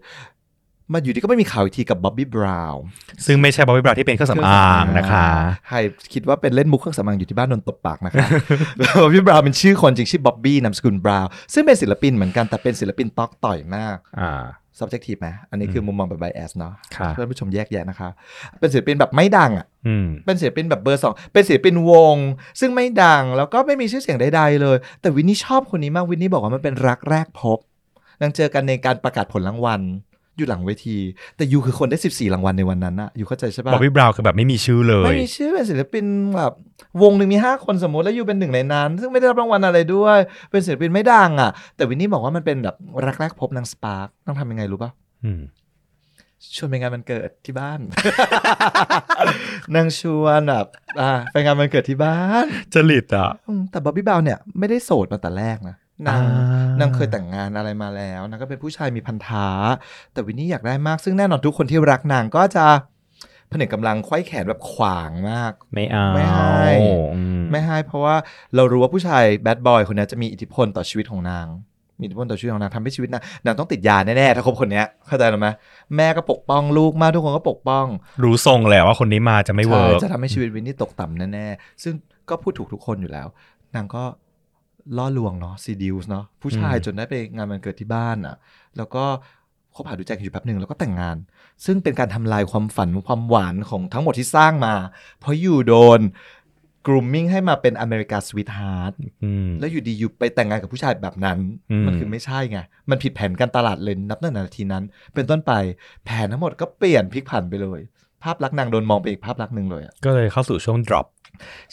[0.93, 2.83] มาอยู่ดีก็ไม่มีข่าวอีกทีกับบ๊อบบี้บราวน์
[3.25, 5.27] ซึ่งไม่ใช่บอบบี้บราวน์ที่เป็นเครื่องสำอางนะคะ
[5.69, 5.77] ใคร
[6.13, 8.27] คิดว่าเป็นเล่นมุกเครื่องสำอางอยู่ที่บ้านโดนตบปากนะคะ
[9.01, 14.43] บ๊อบบี้บราวน์เป็นชื่อคนจริงชื่อบ๊อบบี้นามสกุลบราวน์ซึ่งเป็นศิลปินเหมือนกันแต่เป็นศิลปินต๊อกต่อยมากอ่า
[14.79, 18.09] subjective ไหมอันนี้คือมุมมองแบบ bias เนาะค่ะเพื่อนผู้ชมแยกแยะนะคะ
[18.59, 22.17] เป็นศิลปินแบบไม่ดังอะอืมเป็นศิลปินแบบเบอร์สองเป็นศิลปินวง
[22.59, 27.59] ซึ่งไม่ดังแล้วก็ไม่มีชื่อเสียงใดๆเลย แต่วินนี่ชอบคนนี้มากวินนี่บอกว่ามันเป็นรักแรกพบ
[28.21, 29.81] นังเจอกันในการประกาศผลรางวัล
[30.37, 30.97] อยู่หลังเวที
[31.37, 36.05] แต่ยูคือคนได้ 14 รางวัลในวันนั้นอะยูเข้าใจใช่บอปะบบี้บราวน์คือแบบไม่มีชื่อเลย ไม่มีชื่อเป็นศิลปิน
[36.37, 36.53] แบบ
[37.01, 40.17] วงหนึ่งมี 5 คนสมมติแล้วยูเป็นหนึ่งในนั้น ซึ่งไม่ได้รับรางวัลอะไรด้วย
[40.51, 42.75] เป็นศิลปินไม่ดังอะแต่วินนี่บอกว่ามันเป็นแบบ
[43.05, 44.91] รักแรกพบนางสปาร์กต้องทำยังไงรู้ปะ
[45.25, 45.41] อืม
[46.55, 47.79] ชวนไปงานวันเกิดที่บ้าน
[49.75, 50.67] นางชวนแบบ
[50.99, 55.75] อ่าไปงานวันเกิดที่บ้านจริตอะอืมแต่บ๊อบบี้บราวน์เนี่ยไม่ได้โสดมาแต่แรกนะ
[56.07, 59.47] นางอ่านนางเคยแต่งงานอะไรมาแล้วนางก็เป็นผู้ชายมีพันธะ
[60.13, 62.65] แต่วินนี่อยากได้มากซึ่งแน่นอนทุกคนที่รักนางก็จะ
[63.51, 66.63] ผนึกกำลังไขว้แขนแบบขวางมาก ไม่เอาไม่ให้
[67.15, 68.15] อืมไม่ให้เพราะว่า
[68.55, 71.47] เรารู้ว่าผู้ชาย bad boy คนนี้จะมีอิทธิพลต่อชีวิตของนาง
[71.99, 75.47] มีอิทธิพลต่อชีวิตของนางทำให้ชีวิตนางนางต้องติดยาแน่ๆถ้าคบคนเนี้ยเข้าใจหรือไหม
[75.95, 77.85] แม่ก็ปกป้องลูกมากทุกคนก็ปกป้อง
[78.23, 81.93] รู้ทรงแหละว่าคนนี้มาจะไม่ work ใช่จะทำให้ชีวิตวิทนี่ตกต่ำแน่ๆซึ่ง
[82.29, 83.27] ก็พูดถูกทุกคนอยู่แล้ว
[83.75, 84.03] นางก็
[84.97, 88.35] ล่อลวงเนาะ seduce เนาะผู้ชายจนได้ไปงานวันเกิดที่บ้านอะ
[88.77, 89.03] แล้วก็
[89.75, 91.17] คบหาดูใจกันอยู่แป๊บหนึ่งแล้วก็แต่งงาน
[91.65, 94.73] ซึ่งเป็นการทำลายความฝันความหวานของทั้งหมดที่สร้างมา
[95.19, 96.01] เพราะ you โดน
[96.87, 101.39] grooming ให้มาเป็น America's Sweetheart อืมแล้วอยู่ดี you ไปแต่งงานกับผู้ชายแบบนั้น
[101.71, 102.59] อืมมันคือไม่ใช่ไง
[102.89, 105.51] มันผิดแผนการตลาดเลยนับตั้งแต่นาทีนั้น เป็นต้นไป
[106.05, 107.79] แผนทั้งหมดก็เปลี่ยนพลิกผันไปเลย
[108.23, 111.05] ภาพลักษณ์นางโดนมองไปอีกภาพลักษณ์หนึ่งเลยอะก็เลยเข้าสู่ช่วง drop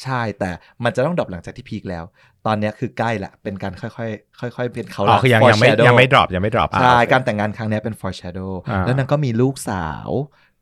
[0.03, 0.51] ใช่แต่
[0.85, 2.05] มันจะต้อง drop หลังจากที่ peak แล้ว
[2.47, 4.07] ตอนเนี้ยคือใกล้ละเป็นการค่อ
[4.49, 10.09] ยๆค่อยๆเป็นเขาอ๋อคือยังยังไม่ foreshadow ยังไม่ drop ยังไม่ drop อะใช่โอเคการแต่งงานครั้งเนี้ยเป็น foreshadow อ่าแล้วนางก็มีลูกสาว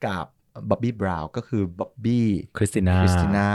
[0.07, 0.25] กับ
[0.71, 2.27] บ๊อบบี้บราวน์ก็คือบ๊อบบี้
[2.57, 3.49] คริสติน่าคริสติน่า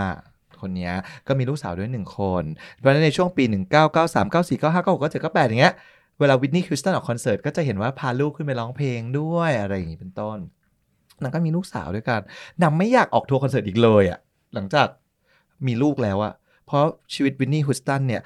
[0.61, 0.93] คนเนี้ย
[1.28, 2.43] ก็มีลูกสาวด้วยหนึ่งคน
[2.78, 3.43] เพราะฉะนั้นในช่วงปี
[3.89, 5.74] 1993 94 95 96 97 98อย่างเงี้ย
[6.19, 10.38] เวลาวิทนี่ฮิวสตันออกคอนเสิร์ตก็จะเห็นว่าพาลูกขึ้นไปร้องเพลงด้วยอะไรอย่างงี้เป็นต้น
[11.21, 12.21] นางก็มีลูกสาวด้วยกัน
[12.61, 14.19] นางไม่อยากออกทัวร์คอนเสิร์ตอีกเลยอะ่ะ
[14.53, 14.88] หลังจาก
[15.67, 16.34] มีลูกแล้วอะ่ะ
[16.68, 18.24] เพราะชีวิตวิทนี่ฮิวสตันเนี่ย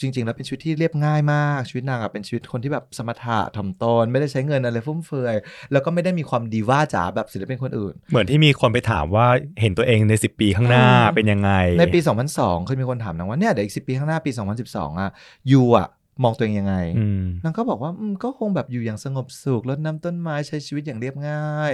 [0.00, 5.36] จริง ๆ แล้วเป็นชีวิตที่เรียบง่ายมาก ชีวิตนางอะเป็นชีวิตคนที่แบบสมถะถ่อมตน ไม่ได้ใช้เงินอะไรฟุ่มเฟือย
[5.72, 9.26] แล้วก็ไม่ได้มีความดีว่าจ๋าแบบศิลปินคนอื่น เหมือนที่มีคนไปถามว่า
[9.60, 11.98] เห็นตัวเองใน 10 ปีข้างหน้าอืมเป็นยังไง ในปี
[12.32, 14.30] 2002เคยมีคนถามนางว่าเนี่ยเดี๋ยวอีกสิปีข้างหน้าปี
[14.66, 15.10] 2012อะ
[15.52, 15.88] ยูอะ
[16.22, 21.72] มองตัวเองยังไงอืมนางก็บอกว่าอืมก็คงแบบอยู่อย่างสงบสุขรดน้ำต้นไม้ใช้ชีวิตอย่างเรียบง่าย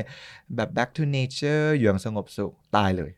[0.54, 3.10] แบบ back to nature อยู่อย่างสงบสุขตายเลย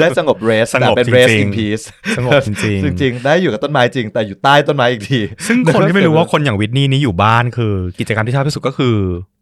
[0.00, 1.84] ได้สงบ rest สงบแต่เป็นจริง rest ๆ in peace
[2.16, 8.96] สงบจริงๆจริงๆได้อยู่กับต้นไม้จริง แต่อยู่ใต้ต้นไม้อีกที ซึ่งคนที่ไม่รู้ว่าคนอย่างวิทนี่นี้อยู่บ้านคือ กิจกรรมที่ชอบที่สุดก็คือ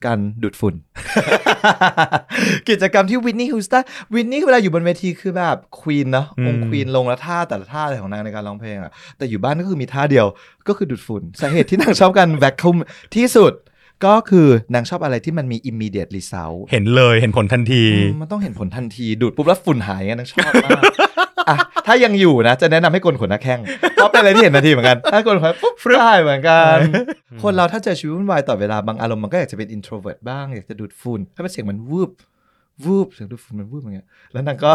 [0.06, 0.74] การดูดฝุ่น
[2.68, 3.82] กิจกรรมที่วินนี่ฮิวสตัน
[4.14, 10.26] วินนี่เวลาอยู่บนเวทีคือแบบควีนเนาะอืมองควีนลงแล้วท่าแต่ละท่าอะไรของนางในการร้องเพลงอะแต่อยู่บ้านก็คือมีท่าเดียว
[10.68, 12.76] ก็คือดูดฝุ่นสาเหตุที่นางชอบการแวคคุม
[13.14, 13.52] ที่สุด
[14.04, 20.70] ก็คือนางชอบอะไรที่มันมี immediate result เห็นเลยเห็นผลทันทีอืมมันต้องเห็นผลทันที ดูดปุ๊บแล้วฝุ่นหายไงนางชอบมาก
[21.48, 23.60] อะถ้ายังอยู่นะ จะแนะนำให้โกนขนหน้าแข้ง
[23.94, 26.76] เพราะเป็นอะไรที่เห็นทันทีเหมือนกัน ถ้าโกนขนปุ๊บได้เหมือนกัน
[27.42, 32.10] คนเราถ้าเจอชีวิตวุ่นวายตลอดเวลาบางอารมณ์มันก็อยากจะเป็น introvert บ้างอยากจะดูดฝุ่นให้มันเสียงมันวืบ
[32.84, 34.72] วืบเสียงดูดฝุ่นมันวืบอย่างเงี้ยแล้วนางก็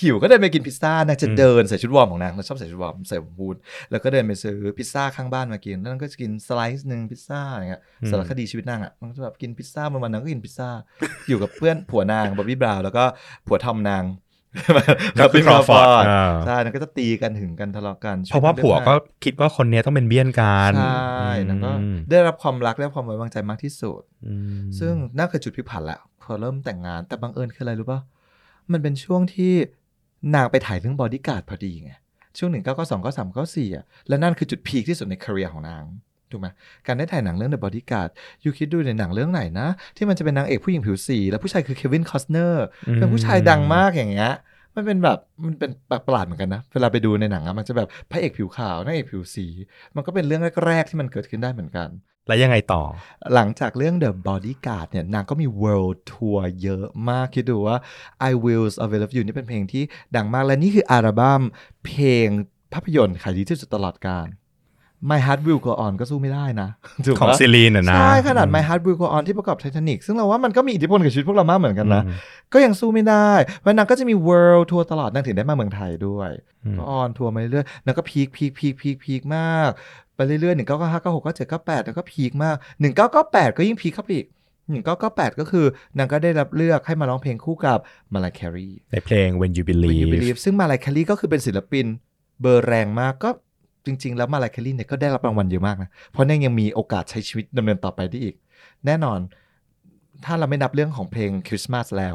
[0.00, 3.56] หิวก็เดินไปกินพิซซ่านางจะเดินใส่ชุดวอร์มของนางนางชอบใส่ชุดวอร์มใส่ hood
[3.90, 10.68] แล้วก็เดินไปซื้อพิซซ่าข้างบ้านมากินแล้วนางก็จะกิน slice หนึ่งพิซซ่าอย่างเงี้ยอืมสารคดีชีวิตนางอะนางก็จะแบบกินพิซซ่าวันวันๆนางก็กินพิซซ่า
[11.28, 13.04] อยู่กับเพื่อนผัวนางบ๊อบบี้บราวน์แล้วก็
[13.46, 14.04] ผัวทอมนาง
[15.20, 18.94] ก็คือ Crawford อ่าใช่นางก็จะตีกันถึงกันทะเลาะกัน เพราะว่าผัวก็
[19.24, 28.00] คิดว่าคนเนี้ยต้องเป็นเบี้ยนกันใช่นางก็อืมได้รับความรักได้รับความไว้วางใจมากที่สุดอืมซึ่งนั่นคือจุดพลิกผันแหละพ อเริ่มแต่งงาน แต่บังเอิญคืออะไรรู้ป่ะ
[28.72, 29.52] มันเป็นช่วงที่
[30.34, 31.92] นางไปถ่ายเรื่องบอดี้การ์ดพอดีไง
[32.38, 35.84] ช่วงหนึ่งเก้าเก้าสองเก้าสามเก้าสี่อะและนั่นคือจุด peak ที่สุดใน career ของนาง
[36.30, 36.48] ถูกไหม
[36.86, 38.10] การได้ถ่ายหนังเรื่อง The Bodyguard
[38.44, 42.64] you คิดดูในหนังเรื่องไหนนะ ที่มันจะเป็นนางเอกผู้หญิงผิวสี แล้วผู้ชายคือเควินคอสเนอร์
[42.94, 44.32] เป็นผู้ชายดังมากอย่างเงี้ย
[44.76, 49.46] มันเป็นแบบมันเป็นแปลกประหลาดเหมือนกันนะ เวลาไปดูในหนังอะมันจะแบบพระเอกผิวขาวนางเอกผิวสี
[49.96, 51.88] มันก็เป็นเรื่องแรกๆที่มันเกิดขึ้นได้เหมือนกัน
[52.28, 52.82] แล้วยังไงต่อ
[53.34, 57.76] หลังจากเรื่อง The Bodyguard เนี่ยนางก็มี world tour เยอะมาก คิดดูว่า
[58.30, 59.82] I Will Always Love You นี่เป็นเพลงที่
[60.16, 61.42] ดังมากและนี่คืออัลบั้ม
[61.86, 62.28] เพลง
[62.72, 64.26] ภาพยนตร์ขายดีที่สุดตลอดกาล
[65.10, 66.68] My Heart Will Go On ก็สู้ไม่ได้นะ
[67.06, 72.16] ถูกของป้าเซลีนอะนะ ใช่ ขนาด My Heart Will Go On ที่ประกอบ Titanic ซึ่งเราว่ามันก็มีอิทธิพลกับชีวิตพวกเรามากเหมือนกันนะอืม
[72.52, 76.30] ก็ยังสู้ไม่ได้เพราะนางก็จะมี world tour ตลอดนางถึงได้มาเมืองไทยด้วย
[76.64, 79.70] อืมก็ on tour มาเรื่อยๆนางก็ peak peak peak peak peak มาก
[80.16, 84.28] ไปเรื่อยๆหนึ่งเก้าเก้าห้าเก้าหกเก้าเจ็ดเก้าแปดแล้วก็ peak มากหนึ่งเก้าเก้าแปดก็ยิ่ง peak เข้าไปอีก
[84.78, 85.66] 1998ก็คือ
[85.98, 87.78] นางก็ได้รับเลือกให้มาร้องเพลงคู่กับ
[88.12, 91.86] มารายห์แครีในเพลง When You When You Believe Believe ซึ่งมารายห์แครีก็คือเป็นศิลปิน
[92.40, 93.30] เบอร์แรงมากก็
[93.86, 98.34] จริง ๆ แล้วมารายห์แครีเนี่ยก็ได้รับรางวัลเยอะมากนะ เพราะนี่ยังมีโอกาสใช้ชีวิตดำเนินต่อไปได้อีก
[98.86, 99.18] แน่นอน
[100.24, 102.14] ถ้าเราไม่นับเรื่องของเพลงคริสต์มาสแล้ว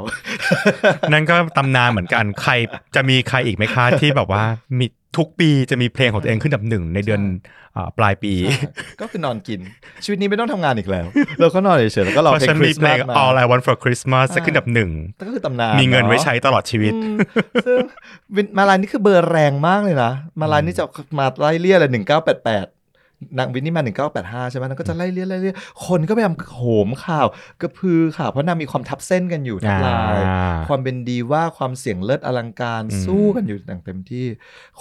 [1.11, 2.53] นั่นก็ตำนานเหมือนกันใคร
[2.95, 4.43] จะมีใครอีกไหมคะที่แบบว่า
[4.79, 4.85] มี
[5.17, 7.21] ทุกปีจะมีเพลงของตัวเองขึ้นอันดับหนึ่งในเดือน
[7.75, 8.33] อ่าปลายปี
[9.01, 9.59] ก็คือนอนกิน
[10.03, 11.05] ชีวิตนี้ไม่ต้องทำงานอีกแล้ว
[11.39, 14.91] เราก็นอนเฉยๆแล้วก็รอเพราะเพลฉังนคมีริสเพต์ลมางสมา All I Want for Christmas จะขึ้นอันดับหนึ่ง
[15.27, 17.15] ก็คือตำนานมีเงินไว้อะใช้ตลอดชีวิตอืม
[17.65, 17.77] ซึ่ง
[18.35, 20.85] วินมาลายนี่คือเบอร์แรงมากเลยนะ มาลายนี่จะ
[21.19, 22.65] มาไล่เลี่ยเลยหนึ่งเก้าแปดแปด
[23.37, 25.55] นางวินนี่มาหนึ่งเก้าแปดห้าใช่ไหมนางก็จะไล่เลี่ยไล่เลี่ย
[25.85, 27.27] คนก็พยายามโหมข่าว
[27.61, 34.25] กระพือข่าวเพราะนางมีความทับเส้นกันอยู่ทับลายอ่าความเป็นดีว่าความเสียงเลิศอลังการอืมสู้กันอยู่อย่างเต็มที่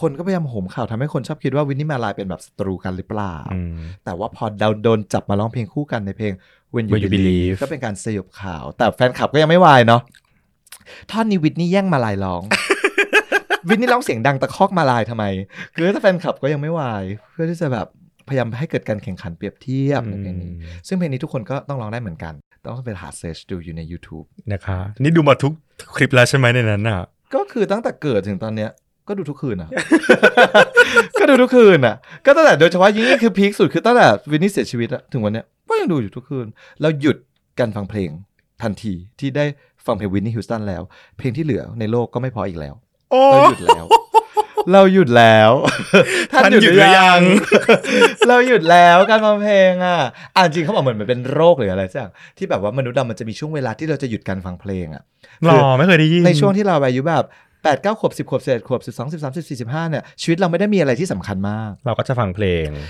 [0.01, 6.35] คนก็พยายามโหมข่าวทำให้คนชอบคิดว่าวินนี่มาลายเป็นแบบศัตรูกันหรือเปล่าอืมแต่ว่าพอเราโดนจับมาร้องเพลงคู่กันในเพลง
[6.75, 10.01] When You, When You Believe, Believe ก็เป็นการสยบข่าว แต่แฟนคลับก็ยังไม่วายเนาะ
[11.11, 12.43] ท่อนนี้วิทนี่แย่งมาลายร้อง
[13.69, 15.25] วิทนี่ร้องเสียงดังตะคอกมาลายทำไม
[15.75, 17.87] คือถ้าแฟนคลับก็ยังไม่วาย เพื่อที่จะแบบ
[18.29, 20.53] พยายามให้เกิดการแข่งขันเปรียบเทียบในเพลงนี้
[20.89, 25.53] ซึ่งเพลงนี้ทุกคนก็ต้องร้องได้เหมือนกัน ต้องไปหาเซิร์ชดูอยู่ใน YouTube นะคะ นี่ดูมาทุก
[25.97, 27.03] คลิปแล้วใช่ไหมในนั้นอะ
[27.35, 28.71] ก็คือตั้งแต่เกิดถึงตอนเนี้ย
[29.09, 29.71] ก็ดูทุกคืนอะ
[31.19, 31.97] ก็ดูทุกคืนอะ
[32.27, 36.47] ก็ตั้งแต่โดยเฉพาะยิ่งคือพีคสุดคือตั้งแต่วินนี่เสียชีวิตอะถึงวันเนี้ยก็ยังดูอยู่ทุกคืน
[36.81, 37.17] แล้วหยุด
[37.59, 38.11] การฟังเพลง
[38.63, 39.45] ทันทีที่ได้
[39.87, 40.83] ฟังเพลงวินนี่ฮิวสตันแล้ว
[41.19, 42.75] เพลงที่เหลือในโลกก็ไม่พออีกแล้ว
[43.11, 43.87] โอ้เราหยุดแล้ว
[44.73, 45.51] เราหยุดแล้ว
[46.33, 47.21] ท่านหยุดหรือยัง
[48.29, 49.99] เราหยุดแล้วการฟังเพลงอะ
[50.37, 55.03] อ่านจริงเขาบอกเหมือนมันเป็นโรคหรืออะไรสักอย่างที่แบบว่ามนุษย์เรามันจะมีช่วงเวลาที่เราจะหยุดการฟังเพลงอะ
[55.45, 57.25] หรอไม่เคยได้ยินในช่วงที่เราอายุแบบ
[57.63, 62.87] แปดเก้าขวบสิบขวบสิบเอ็ดขวบสิบสองสิบสามสิบสี่สิบห้าเนี่ยชีวิตเราไม่ได้มีอะไรที่สำคัญมาก เราก็จะฟังเพลงอืม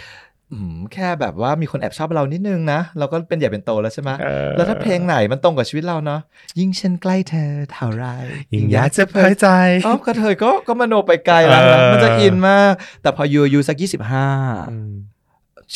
[0.93, 6.21] แค่แบบว่ามีคนแอบชอบเรานิดนึงนะ เราก็เป็นใหญ่เป็นโตแล้วใช่ไหมเออแล้วถ้าเพลงไหนมันตรงกับชีวิตเราเนาะ
[6.59, 8.07] ยิ่งฉันใกล้เธอเท่าไร
[8.55, 9.49] ยิ่งอยากจะเผยใจ
[9.87, 14.27] อ๋อกระเทยก็ก็มโนไปไกลแล้วนะเออมันจะอินมาก แต่พอยูอายุสักยี่สิบห้า
[14.73, 14.95] อืม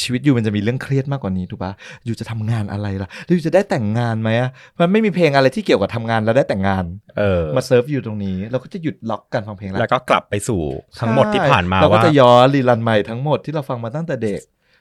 [0.00, 1.72] ชีวิตยูมันจะมีเรื่องเครียดมากกว่านี้ถูกปะ
[2.08, 4.50] ยูจะทำงานอะไรล่ะแล้วยูจะได้แต่งงานไหมอะ
[4.80, 6.84] มันไม่มีเพลงอะไรที่เกี่ยวกับทำงานแล้วได้แต่งงาน
[7.18, 10.62] เออมาเซิร์ฟอยู่ตรงนี้เราก็จะหยุดล็อกการฟังเพลงแล้วแล้วก็กลับไปสู่
[11.00, 14.40] ทั้งหมดที่ผ่านมาเราก็ว่าจะย้อนรีรันใหม่ทั้งหมดที่เราฟังมาตั้งแต่เด็ก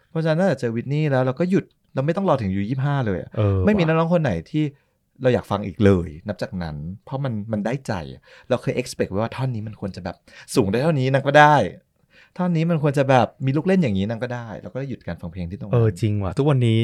[0.10, 4.64] เพราะฉะนั้นถ้าเจอวิทนี่แล้วเราก็หยุดเราไม่ต้องรอถึงอายูยี่ห้าเลยอะเออไม่มีนักร้องคนไหนที่
[5.22, 7.94] เราอยากฟังอีกเลย นับจากนั้น เพราะมันมันได้ใจ
[8.50, 10.16] เราเคย expect ไว้ว่าท่อนนี้มันควรจะแบบ
[10.56, 11.56] สูงได้เท่านี้นางก็ได้
[12.38, 16.80] ท่อนนี้มันควรจะแบบมีลูกเล่นอย่างนี้นางก็ได้เราก็หยุดการฟังเพลงที่ตรงเอนั้นอจริงว่ะทุกวันนี้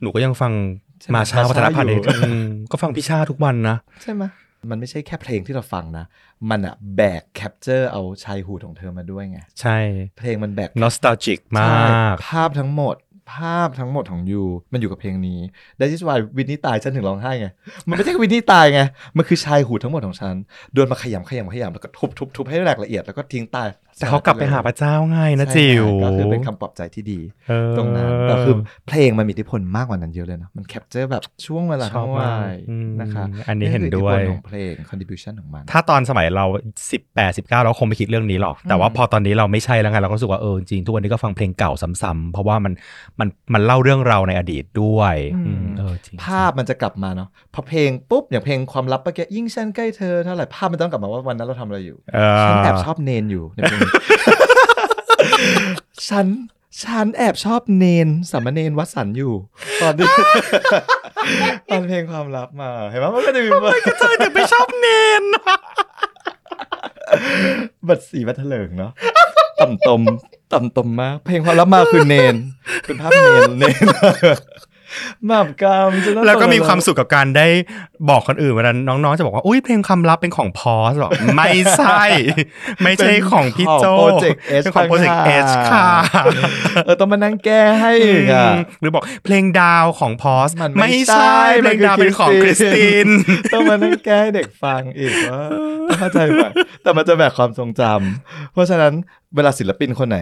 [0.00, 0.52] หนูก็ยังฟัง
[1.00, 4.22] ใช่ไหมมาชาวัฒนพันธ์มาชาอยู่เองอืมก็ฟังพี่ชาทุกวันนะใช่ไหม
[4.70, 6.04] มันไม่ใช่แค่เพลงที่เราฟังนะ
[6.50, 9.78] มันอะแบกแคปเจอร์เอาชายหูของเธอมาด้วยไง ใช่
[10.18, 12.96] เพลงมันแบก nostalgic มใช่าก ภาพทั้งหมด
[13.34, 14.42] ภาพทั้งหมดของยู
[14.72, 15.40] มันอยู่กับเพลงนี้
[15.78, 17.48] That is why วินนี่ตายฉันถึงร้องไห้ไง
[17.88, 18.80] มันไม่ใช่วินนี่ตายไง
[19.16, 20.34] มันคือชายหูทั้งหมดของฉัน
[20.74, 23.68] โดนมาขยำขยำขยำแล้วก็ทุบทุบทุบให้แหลกละเอียดแล้วก็ทิ้งตาย
[23.98, 28.54] แต่เขากลับไปหาพระเจ้าไงนะใช่จิ๋วก็คือเป็นคำปลอบใจที่ดีเออตรงนั้นแต่คือ
[28.88, 36.44] เพลงมันมีอิทธิพลมากกว่านั้นเยอะเลยนะมันแคปเจอร์แบบช่วงเวลาชอทั้บงมาวักยอืมนะคะอันนี้เห็นด้วยคืออิทธิพลของเพลง contribution ของมัน ถ้าตอนสมัยเรา
[36.92, 41.72] สิบแปดสิบเก้าเราคงไม่คิดเรื่องนี้หรอก แต่ว่าพอตอนนี้เราไม่ใช่แล้วไงเราก็รู้สึกว่าเออจริงทุกวันนี้ก็ฟังเพลงเก่า
[42.02, 42.72] ซ้ำๆเพราะว่ามัน
[43.20, 53.83] มันมันเล่าเรื่องเราในอดีตด้วยอืมอืมเออจริงภาพมันจะกลับมาเนาะพอเพลงปุ๊บอย่างเพลงความลับเมื่อกี้ยิ่งฉันใกล้เธอเท่าไหร่ภาพมันต้องกลับมาว่าวันนั้นเราทำอะไรอยู่เอฉันแอบอชอบเนนอยู่ในเพลงนี้
[56.08, 56.26] ฉัน
[56.84, 59.32] ฉันแอบชอบเนนสามเณรวัดสันอยู่
[59.82, 60.06] ตอนที่
[61.70, 64.86] ตอนเพลงความลับมา เห็นไหมมันก็จะมีแบบเธอถึงไปชอบเน
[65.20, 65.24] น
[67.88, 68.92] บัดสีบัดเถลิงเนาะ
[69.60, 70.00] ต่ำตม
[70.52, 72.34] ต่ำตมมาก เพลงความลับมาคือเนน
[72.86, 73.86] เป็นภาพเนนเนน
[75.28, 77.46] มาบกรรมจะต้องแล้วก็มีความสุขกับการได้
[78.10, 82.04] บอกคนอื่นเวลาน้องๆ จะบอกว่าอุ้ยเพลงคำลับเป็นของพอสหรอไม่ใช่
[82.82, 85.86] ไม่ใช่ของพี่โจโปรเจกต์เอชเป็นของโปรเจกต์เอชค่ะ
[86.84, 93.08] เออต้องมานั่งแก้ให้อีกอะหรือบอกเพลงดาวของพอสมันไม่ไม่ใช่ใช่เพลงดาวเป็นของคริสติน
[93.52, 95.42] ต้องมานั่งแก้ให้เด็กฟังอีกว่า
[95.88, 96.46] ต้องเข้าใจไหม
[96.82, 98.92] แต่มันจะแบกความทรงจำเพราะฉะนั้น
[99.34, 100.20] เวลาศิลปินคนไหน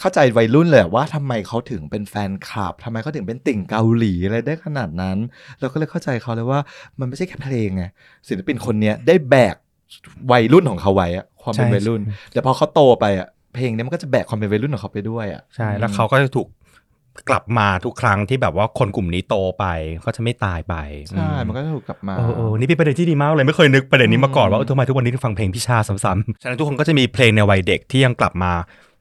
[0.00, 5.18] เข้าใจวัยรุ่นเลยว่าทำไมเขาถึงเป็นแฟนคลับทำไมเขาถึงเป็นติ่งเกาหลีอะไรได้ขนาดนั้น
[5.60, 6.60] เราก็เลยเข้าใจเขาเลยว่า
[6.98, 7.84] มันไม่ใช่แค่เพลงไง
[8.28, 9.56] ศิลปินคนเนี้ยได้แบก
[10.32, 12.00] วัยรุ่นของเขาไว้อะความเป็นใช่วัยรุ่น
[12.32, 16.48] แต่พอเขาโตไปอะเพลงเนี้ยมันก็จะแบกความเป็นวัยรุ่นของเขาไปด้วยอะใช่แล้วเขาก็จะถูก
[17.28, 19.64] กลับมาทุกครั้งที่แบบว่าคนกลุ่มนี้โตไป
[20.02, 20.74] เขาจะไม่ตายไป
[21.08, 28.52] ใช่อืมันก็จะถูกกลับมาเออเออนี่เป็นประเด็นที่ดีมากเลยไม่เคยนึกประเด็นนี้มาก่อนว่าเออทำไมทุกวันนี้ถึงฟังเพลงพิชาซ้ำๆฉะนั้นทุกคนก็จะมีเพลงในวัยเด็กที่ยังกลับมา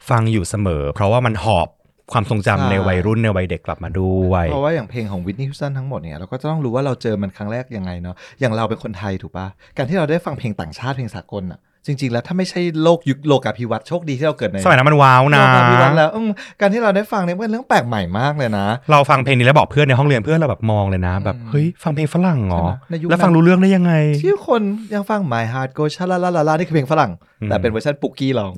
[0.10, 1.68] ฟังอยู่เสมอ เพราะว่ามันหอบ
[2.12, 9.48] ความทรงจำใช่ ในวัยรุ่นในวัยเด็กกลับมาด้วยเพราะว่าอย่างเพลงของวิ t นี y ์ o ิ s ตันทั้งหมดเนี่ยเราก็จะต้องรู้ว่าเราเจอมันครั้งแรกยังไงเนาะอย่างเราเป็นคนไทยถูกปะ
[9.78, 16.30] การที่เราได้ฟังเพลงต่างชาติเพลงสากลอะ จริง ๆ แล้วถ้าไม่ใช่โลกยุคโลกาภิวัตน์โชคดีที่เราเกิดในสมัยนั้นมันว้าวนะ โลกาภิวัตน์แล้วอืม
[16.62, 23.94] การที่เราได้ฟังเนี่ยเป็นเรื่องแปลกใหม่มากเลยนะ เราฟังเพลงนี้แล้วบอกเพื่อนในห้องเรียนเพื่อนเราแบบมองเลยนะ แบบอืมเฮ้ยฟังเพลงฝรั่งเหรอใช่ไหมในยุคนั้น แล้วฟังรู้เรื่องได้ยังไง
[24.24, 24.62] ที่คน
[24.94, 28.52] ยังฟัง My Heart Goes Sha La La La La นี่คือเพลงฝรั่ง อืม แต่เป็นเวอร์ชันปุกกี้ร้อง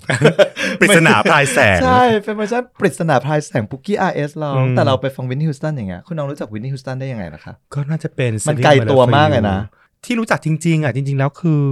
[0.82, 8.60] ปริศนาพรายแสง ใช่ เป็นเวอร์ชันปริศนาพรายแสงปุกกี้ RS ร้องอืมแต่เราไปฟัง Whitney Houston อย่างเงี้ยคุณน้องรู้จัก Whitney Houston ได้ยังไงล่ะคะ ก็น่าจะเป็นมัน Saving All My
[8.60, 9.60] Love for You ไกลตัวมาก เลยนะ
[10.06, 11.64] ที่รู้จักจริง ๆ อะ จริง ๆ แล้วคือ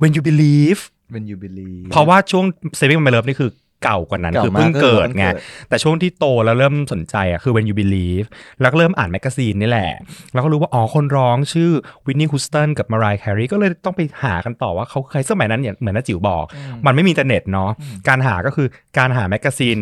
[0.00, 0.80] When You Believe
[1.14, 2.44] When You Believe เพราะว่าช่วง
[2.78, 3.50] Saving My Love นี่คือ
[3.84, 8.26] เก่ากว่านั้นเก่าคือเพิ่งมากเกิดเพิ่งไงเกิดแต่ช่วงที่โตแล้วเริ่มสนใจอะคือ When You Believe
[8.60, 9.90] แล้วก็เริ่มอ่าน magazine นี่แหละ
[10.32, 11.70] แล้วก็รู้ว่าอ๋อคนร้องชื่อ
[12.06, 16.44] วินนี่ h ูสตันกับมารายแครีก็เลยต้องไปหากันต่อว่าเขาใครสมัยนั้นเนี่ยเหมือนน้าจิ๋วบอก
[16.86, 17.70] มันไม่มีอินเทอร์เน็ตเนาะ
[18.08, 18.66] การหาก็คือ
[18.98, 19.78] การหา magazine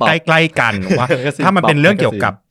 [0.00, 2.49] ป๊อปใกล้ๆกันว่า magazine ถ้ามันเป็นป๊อปเรื่องเกี่ยว magazine กับอ่า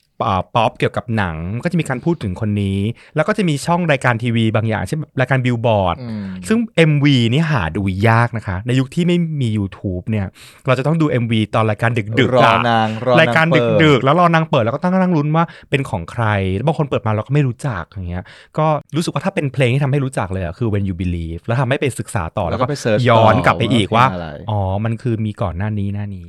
[0.54, 2.78] ป๊อปเกี่ยวกับหนังก็จะมีการพูดถึงคนนี้
[3.16, 6.58] แล้วก็จะมีช่องรายการทีวีบางอย่างเช่นแบบรายการบิลบอร์ดอืมซึ่ง
[6.90, 10.26] MV นี่หาดูยากนะคะ ในยุคที่ไม่มี YouTube เนี่ย
[10.66, 16.24] เราจะต้องดู MV ตอนรายการดึกๆออะนางรอนางรายการเปิดดึกๆแล้วรอนางเปิดแล้วก็ต้องนั่งลุ้นว่าเป็นของใคร
[16.66, 18.24] บางคนเปิดมาเราก็ไม่รู้จักอย่างเงี้ย
[18.58, 18.66] ก็
[18.96, 26.26] รู้สึกว่าถ้าเป็นเพลงที่ทำให้รู้จักเลยอะคือ When You Believe แล้วทำให้ไปศึกษาต่อแล้แล้ววก็ก็ไป search ย้อนต่อกลับไปอีกว่าว่าเพลงอะไรอ๋อมันคือมีก่อนหน้านี้หน้านี้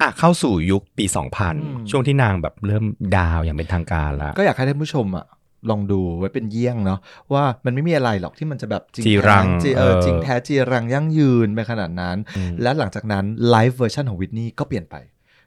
[0.00, 1.08] อะเข้าสู่ยุคปีม
[1.50, 2.84] 2000 ช่วงที่นางแบบเริ่ม
[3.16, 5.26] ดาวอย่างเป็นทางการแล้ว ก็อยากให้ท่านผู้ชมอะ
[5.70, 7.00] ลองดูไว้เป็นเยี่ยงเนาะ
[7.32, 12.16] ว่ามันไม่มีอะไรหรอกที่มันจะแบบจริงจีรังแท้จีเออเออจริงแท้จีรังยั่งยืนไปขนาดนั้น
[12.62, 14.94] และหลังจากนั้นไลฟ์เวอร์ชันของวิทนี่ก็เปลี่ยนไป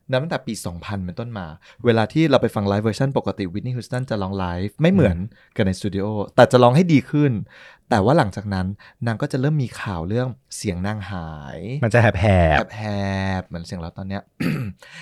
[0.10, 1.48] นับตั้งแต่ปี 2000 เป็นต้นมา
[1.86, 5.18] เวลาที่เราไปฟัง live version ปกติ Whitney Houston จะร้องไลฟ์ไม่เหมือน
[5.56, 6.06] กันในสตูดิโอ
[6.36, 7.32] แต่จะร้องให้ดีขึ้น
[7.90, 8.68] แต่ว่าหลังจากนั้น
[9.06, 10.28] นางก็จะเริ่มมีข่าวเรื่อง
[10.58, 12.84] เสียงนางหาย มันจะแหบแหบแห
[13.40, 14.22] บๆเหมือนเสียงเราตอนเนี้ย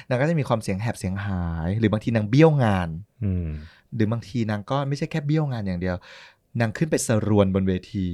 [0.10, 3.49] นางก็จะมีความเสียงแหบเสียงหาย หรือบางทีนางเบี้ยวงานๆอืม
[3.95, 5.95] หรือบางทีนางก็ไม่ใช่แค่เบี้ยวงานอย่างเดียว
[6.60, 8.08] นางขึ้นไปรวนบนเวที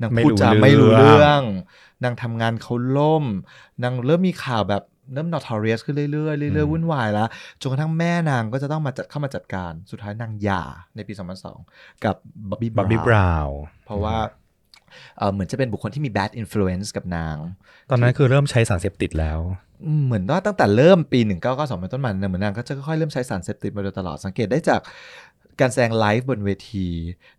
[0.00, 1.42] นางพูดจาไม่รู้เรื่องไม่รู้เรื่อง
[2.04, 3.24] นางทำงานเขาล่ม
[3.82, 4.82] นางเริ่มมีข่าวแบบ
[5.12, 7.28] เริ่ม notorious ขึ้นเรื่อยๆเรื่อยๆวุ่นวายแล้ว
[7.60, 10.62] จนกระทั่งแม่นางก็จะต้องมาจัดเข้ามาจัดการสุดท้ายนางหย่า
[10.96, 11.12] ในปี
[11.58, 12.14] 2002 กับ
[12.50, 14.16] บ๊อบบี้บ๊อบบี้บราวน์เพราะว่า
[15.18, 17.36] เอ่อเหมือนจะเป็นบุคคลที่มี bad influence กับนาง
[17.90, 19.40] ตอนนั้นคือเริ่มใช้สารเสพติดแล้ว
[19.84, 24.80] อืมเหมือนว่าตั้งแต่เริ่มปี 1992เป็นต้นมาเนี่ยเหมือนนางก็จะค่อยๆเริ่มใช้สารเสพติดมาโดยตลอดสังเกตได้จาก
[25.60, 26.88] การแสดงไลฟ์บนเวที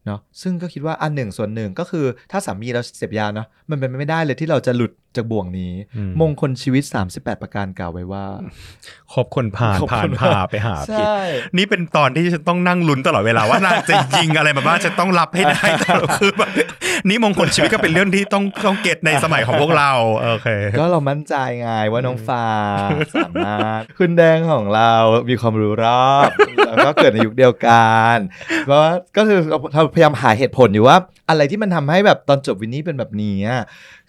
[0.05, 6.83] เนาะซึ่งก็คิดว่าอันหนึ่งส่วนหนึ่งก็คือถ้าสามีเราเสพยาเนาะมันเป็นไปไม่ได้เลยที่เราจะหลุดจากบ่วงนี้อืมมงคลชีวิต
[7.13, 8.25] 38 ประการกล่าวไว้ว่า
[9.13, 11.03] คบคนผ่านคบคนผ่านผ่านพาไปหาใช่ผิ
[11.51, 16.49] ดนี่เป็นตอนที่ฉันต้องนั่งลุ้นตลอดเวลาว่านางจะยิงอะไรมาบ้างฉันต้องรับให้ได้ตลอดคือแบบ
[17.09, 19.91] นี่มงคลชีวิตก็เป็นเรื่องที่ต้องต้องเก็ตในสมัยของพวกเรา
[20.21, 20.47] โอเค
[20.79, 22.45] ก็เรามั่นใจไงว่าน้องฟ้า
[23.15, 24.93] สามารถคุณแดงของเรา
[25.29, 26.29] มีความรู้รอบ
[26.67, 28.15] แล้วก็เกิดในยุคเดียวกัน
[28.65, 29.39] เพราะว่าก็คือ
[29.73, 30.97] เราพยายามหาเหตุผลอยู่ว่า
[31.29, 33.61] อะไรที่มันทำให้แบบตอนจบวินนี่เป็นแบบนี้อะ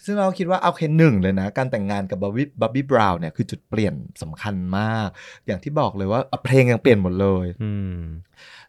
[0.05, 5.09] ซึ่งเราคิดว่าเอาแค่หนึ่งเลยนะ การแต่งงานกับบ๊อบบี้บ๊อบบี้บราวน์เนี่ยคือจุดเปลี่ยนสำคัญมาก
[5.47, 7.99] อย่างที่บอกเลยว่าเพลงยังเปลี่ยนหมดเลยอืม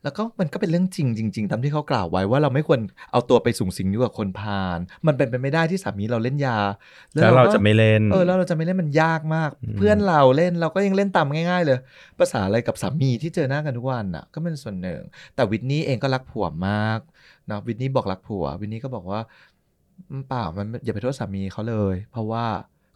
[0.04, 2.80] แล้วก็มันก็เป็นเรื่องจริงจริงๆตามที่เขากล่าวไว้ว่าเราไม่ควร
[3.12, 6.58] เอาตัวไปสูงสิงอยู่กับคนพาลมันเป็นไปไม่ได้ที่สามีเราเล่นยา
[7.14, 11.78] แล้วเราก็จะไม่เล่นเออแล้วเราจะไม่เล่นมันยากมากอืมเพื่อนเราเล่นเราก็ยังเล่นตามง่าย ๆ เลย
[12.20, 15.02] ภาษาอะไรกับสามีที่เจอหน้ากันทุกวันอะ ก็เป็นส่วนหนึ่ง
[15.36, 17.00] แต่วิทนี่เองก็รักผัวมาก
[17.52, 19.20] นะวิทนี่บอกรักผัว วิทนี่ก็บอกว่า
[20.10, 22.45] อืมเปล่ามันอย่าไปโทษสามีเขาเลย เพราะว่า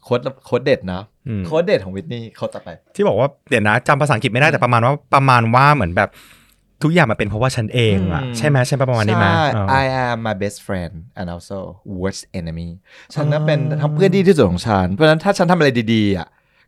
[0.03, 6.09] โค้ดโค้ดเด็ดนะอืมโค้ดเด็ดของวิทนี่เขาต่อไป ที่บอกว่าเดี๋ยวนะจำภาษาอังกฤษไม่ได้แต่ประมาณว่าประมาณว่าเหมือนแบบ
[6.83, 11.57] ทุกอย่างมันเป็นเพราะว่าฉันเองอะอืมใช่ไหมใช่ประมาณนี้ไหมใช่เออ I am my best friend and also
[11.99, 12.69] worst enemy
[13.13, 16.27] ฉันนั้นเป็นทั้งเพื่อนที่ดีที่สุดของฉัน เพราะฉะนั้นถ้าฉันทำอะไรดีๆอะ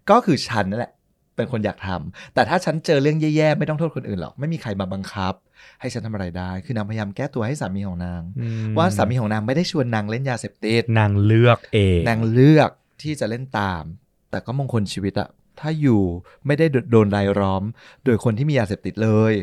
[0.10, 0.92] ก็คือฉันนั่นแหละ
[1.36, 5.34] เป็นคนอยากทำแต่ถ้าฉันเจอเรื่องแย่ๆ ไม่ต้องโทษคนอื่นหรอก ไม่มีใครมาบังคับ
[5.82, 12.70] ให้ฉันทำอะไรได้ คือนางพยายามแก้ตัวให้สามีของนางอืมว่าสามีของนางไม่ได้ชวนนางเล่นยาเสพติด นางเลือกเอง นางเลือก
[13.02, 13.84] ที่จะเล่นตาม
[14.32, 15.30] แต่ก็มงคลชีวิตอะ
[15.60, 16.04] ถ้าอยู่
[16.46, 17.64] ไม่ได้โดนรายล้อม
[18.06, 19.34] โดยคนที่มียาเสพติดเลย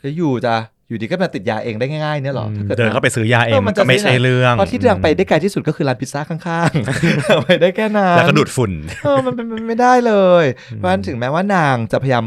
[0.00, 0.54] แล้วอยู่จะ
[0.90, 8.72] อยู่ดีก็มาติดยาเองได้ง่ายๆเนี่ยหรอถ้าเกิดเดินเข้าไปซื้อยาเอเองอมันมันจะก็ไม่ใช่เรื่องเพราะที่นางไปได้ไกลที่สุดก็คือร้านพิซซ่าข้างๆไปได้แค่นั้นแล้วก็ดูดฝุ่น
[9.04, 10.44] เออมันเป็นมันไม่ได้เลย
[10.76, 12.24] เพราะฉะนั้นถึงแม้ว่านางจะพยายาม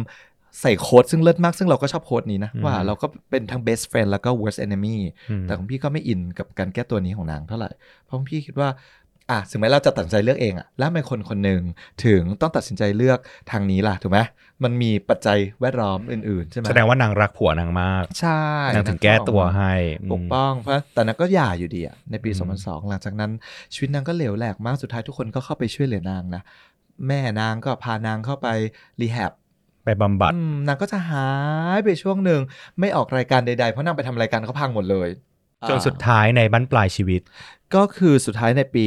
[0.61, 4.97] ใส่โค้ดซึ่งเลิศมากซึ่งเราก็ชอบโค้ดนี้นะอืมว่าเราก็เป็นทั้ง best friend แล้วก็ worst enemy
[5.30, 7.70] อืมแต่ของพี่ก็ไม่อินกับการแก้ตัวนี้ของนางเท่าไหร่
[8.05, 8.70] เพราะพี่คิดว่า
[9.32, 11.61] อะถึงแม้เราจะตัดสินใจเลือกเองอะแล้วทำไมคนคนหนึ่ง
[12.05, 13.20] ถึงต้องตัดสินใจเลือก
[13.51, 14.20] ทางนี้ล่ะถูกไหม
[14.64, 18.43] มันมีปัจจัยแวดล้อมอื่นๆใช่ไหมแสดงว่านางรักผัวนางมาก ใช่
[18.74, 19.74] นางถึงแก้ตัวให้
[20.12, 23.32] ปกป้องเพราะแต่นางก็หย่าอยู่ดีอะในปีอืม2002 หลังจากนั้น
[23.74, 26.41] ชีวิตนางก็เหลวแหลกมากสุดท้ายทุกคนก็เข้าไปช่วยเหลือนางนะ
[27.08, 28.47] แม่นางก็พานางเข้าไป
[29.01, 29.32] รีแฮบ
[29.86, 31.28] ไปบำบัดอืมนางก็จะหา
[31.78, 32.41] ยไปช่วงหนึ่ง
[32.80, 35.10] ไม่ออกรายการใดๆ เพราะนางไปทำรายการเขาพังหมดเลย
[35.70, 37.22] จนสุดท้ายในบั้นปลายชีวิต
[37.76, 38.86] ก็คือสุดท้ายในปี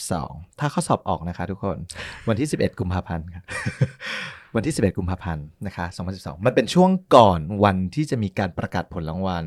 [0.00, 1.76] 2012 ถ้าเขาสอบออกนะคะทุกคน
[2.28, 3.44] วันที่ 11 กุมภาพันธ์ครับ
[4.56, 5.86] วันที่ 11 กุมภาพันธ์นะคะ
[6.16, 9.44] 2012 มันเป็นช่วงก่อนวันที่จะมีการประกาศผลรางวัล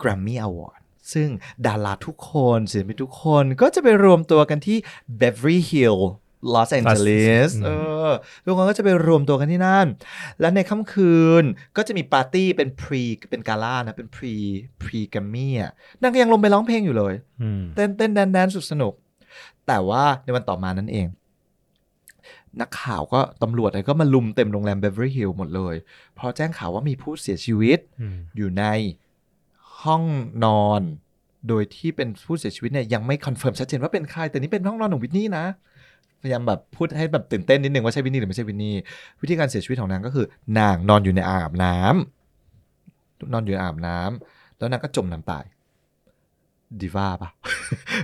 [0.00, 0.80] Grammy Award
[1.12, 1.28] ซึ่ง
[1.66, 4.78] ดาราทุกคนศิลปินทุกคนก็จะไปรวมตัวกันที่
[5.20, 6.08] Beverly Hills
[6.54, 7.68] Los Angeles อืมเอ
[8.08, 8.12] อ
[8.44, 9.86] ทุกคนก็จะไปรวมตัวกันที่นั่น
[10.40, 11.44] และในค่ำคืน
[11.76, 14.34] ก็จะมีปาร์ตี้เป็น pre เป็นกาล่านะ เป็น pre
[14.82, 18.94] pre Grammy อะนางก็ยังลงไปร้องเพลงอยู่เลยอืมเต้นเต้นแดนแดนสุดสนุก
[19.66, 21.06] แต่ว่าในวันต่อมานั่นเอง
[22.60, 25.74] นักข่าวก็ตำรวจอะไรก็มาลุมเต็มโรงแรม Beverly Hills หมดเลย
[26.14, 28.64] เพราะแจ้งข่าวว่ามีผู้เสียชีวิตอืมอยู่ใน
[29.82, 30.02] ห้อง
[30.44, 30.82] นอน
[31.48, 35.44] โดยที่เป็นผู้เสียชีวิตเนี่ยยังไม่ confirm ชัดเจนว่าเป็นใคร แต่นี่เป็นห้องนอนของ Whitney นะ
[36.22, 38.74] พยายามแบบพูดให้แบบตื่นเต้นนิดนึงว่าใช่วินนี่หรือไม่ใช่วินนี่
[39.22, 40.26] วิธีการเสียชีวิตของนางก็คือ
[40.58, 45.44] นางนอนอยู่ในอ่างอาบน้ำนอนอยู่ในอ่างอาบน้ำแล้วนางก็จมน้ำตาย
[46.80, 47.30] ดีว่าปะ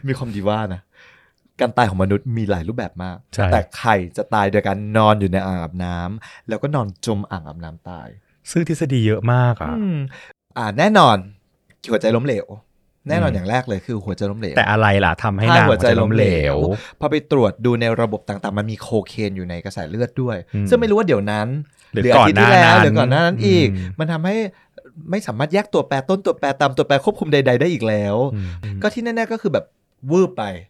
[0.07, 0.81] มีความดีว่านะ
[1.61, 8.09] การตายของมนุษย์มีหลายรูปแบบมาก ใช่ แต่ใครจะตายโดยการนอนอยู่ในอ่างอาบน้ำแล้วก็นอนจมอ่างอาบน้ำตาย
[8.51, 9.97] ซึ่งทฤษฎีเยอะมากอะอืม
[10.59, 11.17] อ่าแน่นอน
[11.91, 12.47] หัวใจล้มเหลว
[13.09, 16.59] แน่นอนอืมอย่างแรกเลยคือหัวใจล้มเหลว แต่อะไรล่ะทำให้ถ้านางหัวใจล้มเหลวว
[17.01, 21.49] พอไปตรวจดูในระบบต่างๆ มันมีโคเคนอยู่ในกระแสเลือดด้วย อืมซึ่งไม่รู้ว่าเดี๋ยวนั้น
[21.93, 24.37] หรือหรืออาทิตย์ที่ก่อนหน้าแล้วนั้นหรือก่อนหน้านั้นอีกอืมมันทำให้
[25.11, 28.41] ไม่สามารถแยกตัวแปรต้นตัวแปรตามตัวแปรควบคุมใด ๆ ได้อีกแล้ว อื
[28.77, 29.65] มก็ที่แน่ๆก็คือแบบ
[30.11, 30.70] วืบไปอื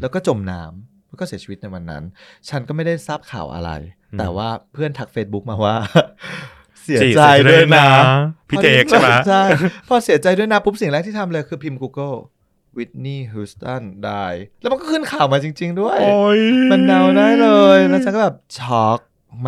[0.00, 2.04] แล้วก็จมน้ำแล้วก็เสียชีวิตในวันนั้น
[2.48, 3.70] ฉันก็ไม่ได้ทราบข่าวอะไร
[4.12, 5.76] อืมแต่ว่าเพื่อนทัก Facebook มาว่า
[6.82, 7.86] เสียจีใจด้วยนะ
[8.48, 9.42] พี่เจกใช่ไหมใช่
[9.88, 12.16] พอเสียใจด้วยนะปุ๊บสิ่งแรกที่ทำเลยคือพิมพ์ Google
[12.78, 14.24] วิทนีย์ฮิวสตันได้
[14.60, 16.40] แล้วมันก็ขึ้นข่าวมาจริง ๆ ด้วยโอ้ย
[16.70, 18.98] มันเดาได้เลย แล้วฉันก็แบบช็อก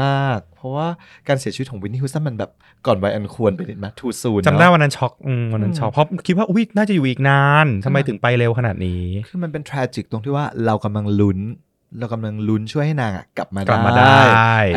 [0.02, 0.88] มาก เพราะว่า
[1.28, 2.50] การเสียชีวิตของวินนี่ฮิวสตันมันแบบ
[2.86, 11.40] ก่อนวัยอันควรไปนิดไหมทูซูนจำได้วันนั้นช็อกอืมวันนั้นอืมช็อกเพราะคิดว่าอุ้ยน่าจะอยู่อีกนานทำไมอืมถึงไปเร็วขนาดนี้ คือมันเป็นทร a จิกตรงที่ว่าเรากำลังลุ้น
[11.98, 14.18] เรากำลังลุ้นช่วยให้นางอะกลับมากลับมาได้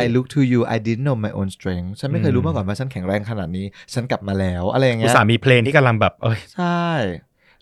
[0.04, 6.82] I look to you I didn't know my own strength ฉันไม่เคยรู้มาก่อนว่าฉันแข็งแรงขนาดนี้ ฉันกลับมาแล้ว อะไรอย่างอุเงี้ตยส่าห์มีเพลงที่กำลังแบบ เอ้ยใช่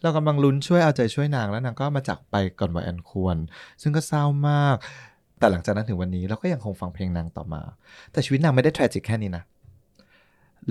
[0.03, 3.37] เรากำลังลุ้นช่วยเอาใจช่วยนางแล้วนางก็มาจากไปก่อนวัยอันควร
[3.83, 4.77] ซึ่งก็เศร้ามาก
[5.39, 7.63] แต่หลังจากนั้นถึงวันนี้เราก็ยังคงฟังเพลงนางต่อมา
[8.13, 9.45] แต่ชีวิตนางไม่ได้ทร a จิกแค่นี้นะ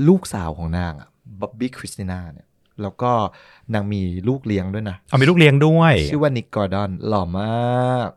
[0.08, 1.10] ลูกสาวของนางอะ
[1.40, 2.48] Bobbi Kristina เนี่ย
[2.82, 3.12] แล้วก็
[3.74, 8.10] นางมีลูกเลี้ยงด้วยนะเอามีลูกเลี้ยงด้วย ชื่อว่า Nick Gordon หล่อมาก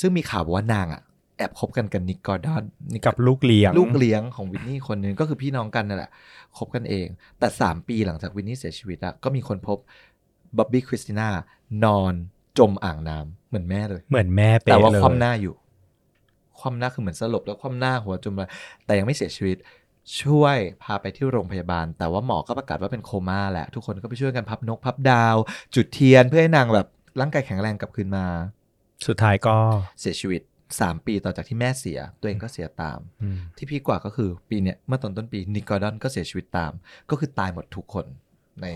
[0.00, 1.02] ซึ่งมีข่าวบอกว่านางอะ
[1.36, 6.10] แอบคบกันกับ Nick Gordon Nick กับลูกเลี้ยง ลูกเลี้ยงของ Whitney คนหนึ่งก็คือพี่น้องกันนั่นแหละ
[6.58, 7.06] คบกันเอง
[7.38, 9.78] แต่ 3 ปีหลังจาก Whitney เสียชีวิตอะก็มีคนพบ
[10.56, 11.28] Bobbi Kristina
[11.84, 12.14] นอน
[12.58, 15.54] จมอ่างน้ำเหมือนแม่เลย เหมือนแม่เป๊ะแต่ว่าเลยคว่ำหน้าอยู่
[16.60, 18.40] คว่ำหน้าคือเหมือนสลบแล้วคว่ำหน้าหัวจมไป
[18.86, 19.56] แต่ยังไม่เสียชีวิต
[20.22, 25.36] ช่วยพาไปที่โรงพยาบาล แต่ว่าหมอก็ประกาศว่าเป็นโคม่าแหละ ทุกคนก็ไปช่วยกันพับนกพับดาว
[25.74, 26.86] จุดเทียนเพื่อให้นางแบบ
[27.20, 28.26] ร่างกายแข็งแรงกลับคืนมา
[29.06, 29.56] สุดท้ายก็
[30.00, 30.42] เสียชีวิต
[30.74, 36.72] 3 ปีต่อจากที่แม่เสีย ตัวเองก็เสียตามอืมที่ peak กว่าก็คือปีเนี้ยเมื่อตอนต้นปี Nick Gordon ก็เสียชีวิตตาม
[37.10, 38.06] ก็คือตายหมดทุกคน
[38.60, 38.66] ใน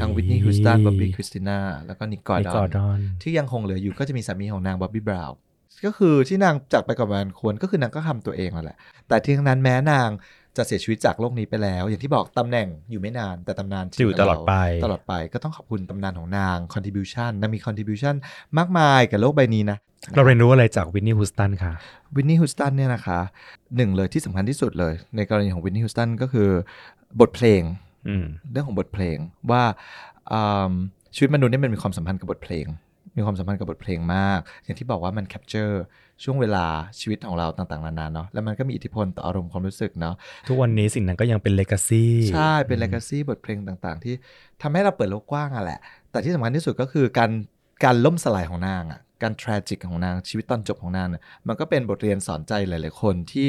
[0.00, 5.36] ทั้ง Whitney Houston Bobbi Kristina แล้วก็ Nick Gordon Nick Gordon ที่ยังคงเหลืออยู่ก็จะมีสามีของนาง Bobby Brown
[5.84, 8.76] ก็คือที่นางจากไปกับวัยอันควรก็คือนางก็ทำตัวเองนั่นแหละ
[9.08, 10.08] แต่ที่ทั้งนั้นแม้นาง
[10.56, 14.54] จะเสียชีวิตจากโลกนี้ไปแล้ว อย่างที่บอกตำแหน่งอยู่ไม่นานแต่ตำนานจะอยู่ตลอดไป
[14.84, 18.14] ตลอดไปก็ต้องขอบคุณตำนานของนาง contribution นางมี contribution
[18.58, 19.78] มากมายกับโลกใบนี้นะ
[20.14, 21.72] เราเรียนรู้อะไรจาก Whitney Houston ค่ะ
[22.16, 23.20] Whitney Houston เนี่ยนะคะ
[23.76, 26.48] หนึ่งเลยที่สำคัญที่สุดเลย ในกรณีของ Whitney Houston ก็คือ
[27.20, 27.62] บทเพลง
[28.08, 29.16] อืมเรื่องของบทเพลง
[29.50, 29.62] ว่า
[30.32, 30.72] อืม
[31.14, 32.66] ชีวิตมนุษย์เนี่ยมันมีความสัมพันธ์กับบทเพลง
[33.16, 35.82] มีความสัมพันธ์กับบทเพลงมาก อย่างที่บอกว่ามัน capture
[36.24, 36.66] ช่วงเวลา
[37.00, 40.14] ชีวิตของเราต่างๆนานาเนาะแล้วมันก็มีอิทธิพลต่ออารมณ์ความรู้สึกเนาะ
[40.48, 44.14] ทุกวันนี้สิ่งนั้นก็ยังเป็น legacy ใช่เป็น legacy บทเพลงต่างๆ ที่
[44.62, 45.80] ทำให้เราเปิดโลกกว้างอะแหละ
[46.10, 47.30] แต่ที่สำคัญที่สุดก็คือการ
[47.84, 53.48] การล่มสลายของนางอะการทร a จิกของนางชีวิตตอนจบของนางเนี่ยมันก็เป็นบทเรียนสอนใจหลาย ๆ คนที่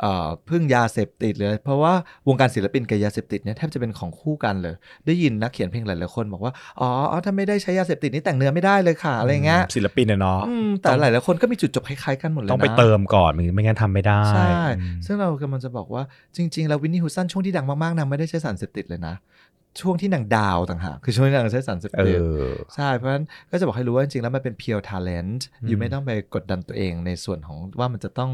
[0.00, 1.92] เอ่อพึ่งยาเสพติดเลยเพราะว่า
[2.28, 4.74] วงการศิลปินกับยาเสพติดเนี่ยแทบจะเป็นของคู่กันเลย
[5.06, 14.46] ได้ยินนักเขียนเพลงหลาย ๆ คนบอกว่าอ๋ออ๋อถ้าไม่ได้ใช้ยาเสพติดนี่แต่งเนื้อไม่ได้เลยค่ะอะไรเงี้ยศิลปินอะเนาะอืมแต่หลาย ๆ คนก็มีจุดจบคล้าย ๆ กันหมดเลยนะต้องไปเติมก่อนไม่งั้นทำไม่ได้ใช่
[14.78, 16.02] อืมซึ่งเรากำลังจะบอกว่า
[16.36, 19.14] จริง ๆ แล้ววินนี่ฮูสตันช่วงที่ดังมาก ๆนางไม่ได้ใช้สารเสพติดเลยนะ
[19.80, 22.24] ช่วงที่นางดาวต่างหากคือช่วงที่นางใช้สารเสพเอติดอ
[22.74, 28.30] ใช่เพราะฉะนั้นก็จะบอกให้รู้ว่าจริงๆแล้วมันเป็น pure talent อยู่ไม่ต้องไปกดดันตัวเองในส่วนของว่ามันจะต้อง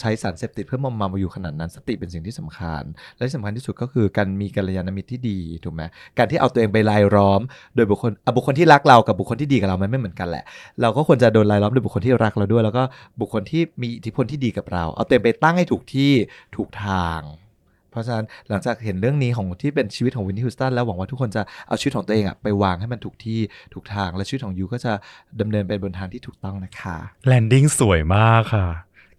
[0.00, 2.82] ใช้สารเสพติดเพื่อมอมมาอยู่ขนาดนั้นสติเป็นสิ่งที่สำคัญ
[3.16, 5.82] และที่สำคัญที่สุดก็คือการมีกัลยาณมิตรที่ดีถูกไหม
[6.18, 7.40] การที่เอาตัวเองไปรายล้อม
[7.74, 10.44] โดยบุคคลอะบุคคลที่รักเรากับบุคคลที่ดีกับเรามันไม่เหมือนกันแหละ
[10.82, 12.82] เราก็ควรจะโดนรายล้อมโดยบุคคลที่รักเราด้วย แล้วก็
[13.20, 16.12] บุคคลที่มีอิทธิพลที่ดีกับเรา เอาตัวเองไปตั้งให้ถูกที่
[16.56, 17.20] ถูกทาง
[17.94, 23.38] เพราะฉะนั้นหลังจากเห็นเรื่องนี้ของที่เป็นชีวิตของวินนี่ฮิวสตันแล้วหวังว่าทุกคนจะเอาชีวิตของตัวเองอะไปวางให้มันถูกที่
[23.74, 24.92] ถูกทาง และชีวิตของยูก็จะ
[25.40, 28.66] ดำเนินไปบนทางที่ถูกต้องนะคะแลนดิ้งสวยมากค่ะ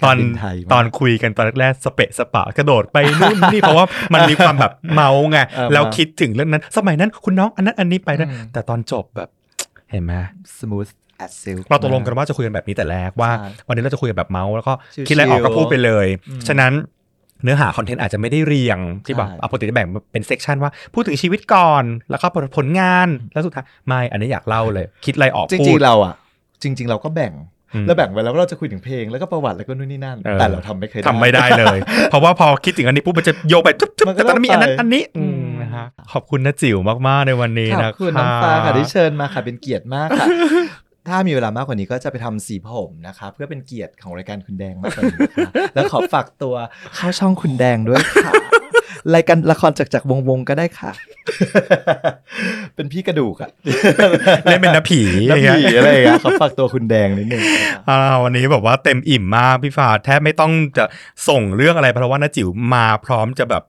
[0.03, 9.29] ตอนการบินไทยมากตอนคุยกันตอนแรกๆสเปะสปะกระโดดไปนู่นนี่เพราะว่ามันมีความแบบเมาไงเออแล้วมาคิดถึงเรื่องนั้น สมัยนั้นคุณน้องอันนั้นอันนี้ไปนะอืมแต่ตอนจบแบบ
[9.91, 10.13] เห็นไหม
[10.57, 10.91] smooth
[11.23, 16.71] as silk เราตกลงกันว่าจะคุยกันแบบนี้แต่แรกว่าใช่วันนี้เราจะคุยกันแบบเมาส์แล้วก็ชิวๆคิดอะไรออกก็พูดไปเลยอืมฉะนั้น
[17.45, 22.27] เนื้อหาคอนเทนต์อาจจะไม่ได้เรียงที่แบบใช่เอาปกติจะแบ่งเป็นเซกชันว่าพูดถึงชีวิตก่อน แล้วก็
[22.57, 26.15] ผลงานแล้วสุดท้ายไม่อันนี้อยากเล่าเลย คิดอะไรออกจพูริงดๆเราอะ
[26.63, 27.33] จริง ๆ เราก็แบ่ง
[27.73, 31.77] อืมแล้วแบ่งไว้แล้วว่าเราจะคุยถึงเพลงแล้วก็ประวัติแล้วก็นู่นนี่นั่นเออแต่เราทำไม่เคยทำไม่ได้เลย
[32.09, 36.77] เพราะว่าพอคิดถึงอันนี้ปุ๊บมันจะโยกไปทุบๆมันก็แต่ตอนนั้นมีอันนั้นต้องไปอันนี้อือืมมนะฮะขอบคุณนะจิ๋ว
[37.07, 40.27] มากๆในวันนี้ขนะอบคุณน้ำฟ้าค่ะที่เชิญมาค่ะเป็นเกียรติมากค่ะ
[41.07, 46.55] ถ้ามีเวลามากกว่านี้ก็จะไปทำสีผมนะคะ เพื่อเป็นเกียรติของรายการคุณแดงมากกว่านี้นะคะแล้วขอฝากตัว
[46.95, 48.33] เข้าช่องคุณแดงด้วยค่ะ
[49.15, 50.91] รายการละครจากจากวงวงๆก็ได้ค่ะ
[52.75, 53.49] เป็นพี่กระดูกอะ
[54.43, 57.41] เล่นเป็นน้าผีน้ำอย่างผีเงี้ยอะไรอย่างเงี้ยขอฝากตัวคุณแดงนิดนึง
[57.89, 60.85] อ่าวันนี้แบบว่าเต็มอิ่มมากพี่ฟ้าแทบไม่ต้องจะ
[61.29, 63.63] ส่งเรื่องอะไรเพราะว่าน้าจิ๋วมาพร้อมจะแบบ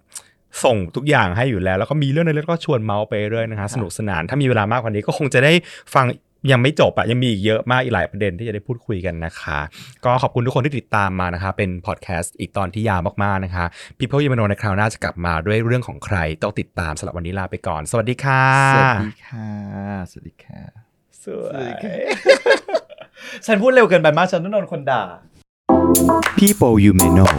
[0.64, 5.53] ส่งทุกอย่างให้อยู่แล้ว แล้วก็มีเรื่องอะไรแล้วก็ชวนเมาส์ไปเรื่อยนะคะสนุกสนานถ้ามีเวลามากกว่านี้ก็คงจะได้
[5.95, 6.07] ฟัง
[6.53, 9.59] ยังไม่จบอะยังมีอีกเยอะมากอีกหลายประเด็นที่จะได้พูดคุยกันนะคะ
[10.05, 13.65] ก็ขอบคุณทุกคนที่ติดตามมานะคะ เป็นพอดแคสต์อีกตอนที่ยาวมากๆนะคะ
[13.99, 18.45] People y a m a n o ในคราวหน้าจะกลับมาด้วยเรื่องของใครต้องติดตามสำหรับวันนี้ลาไปก่อน สวัสดีค่ะ
[18.75, 19.49] สวัสดีค่ะ
[20.11, 20.61] สวัสดีค่ะ
[21.25, 21.71] สวย
[23.47, 25.03] ฉันพูดเร็วเกินไปมากฉันต้องโดนคนด่า
[26.41, 27.33] People you may know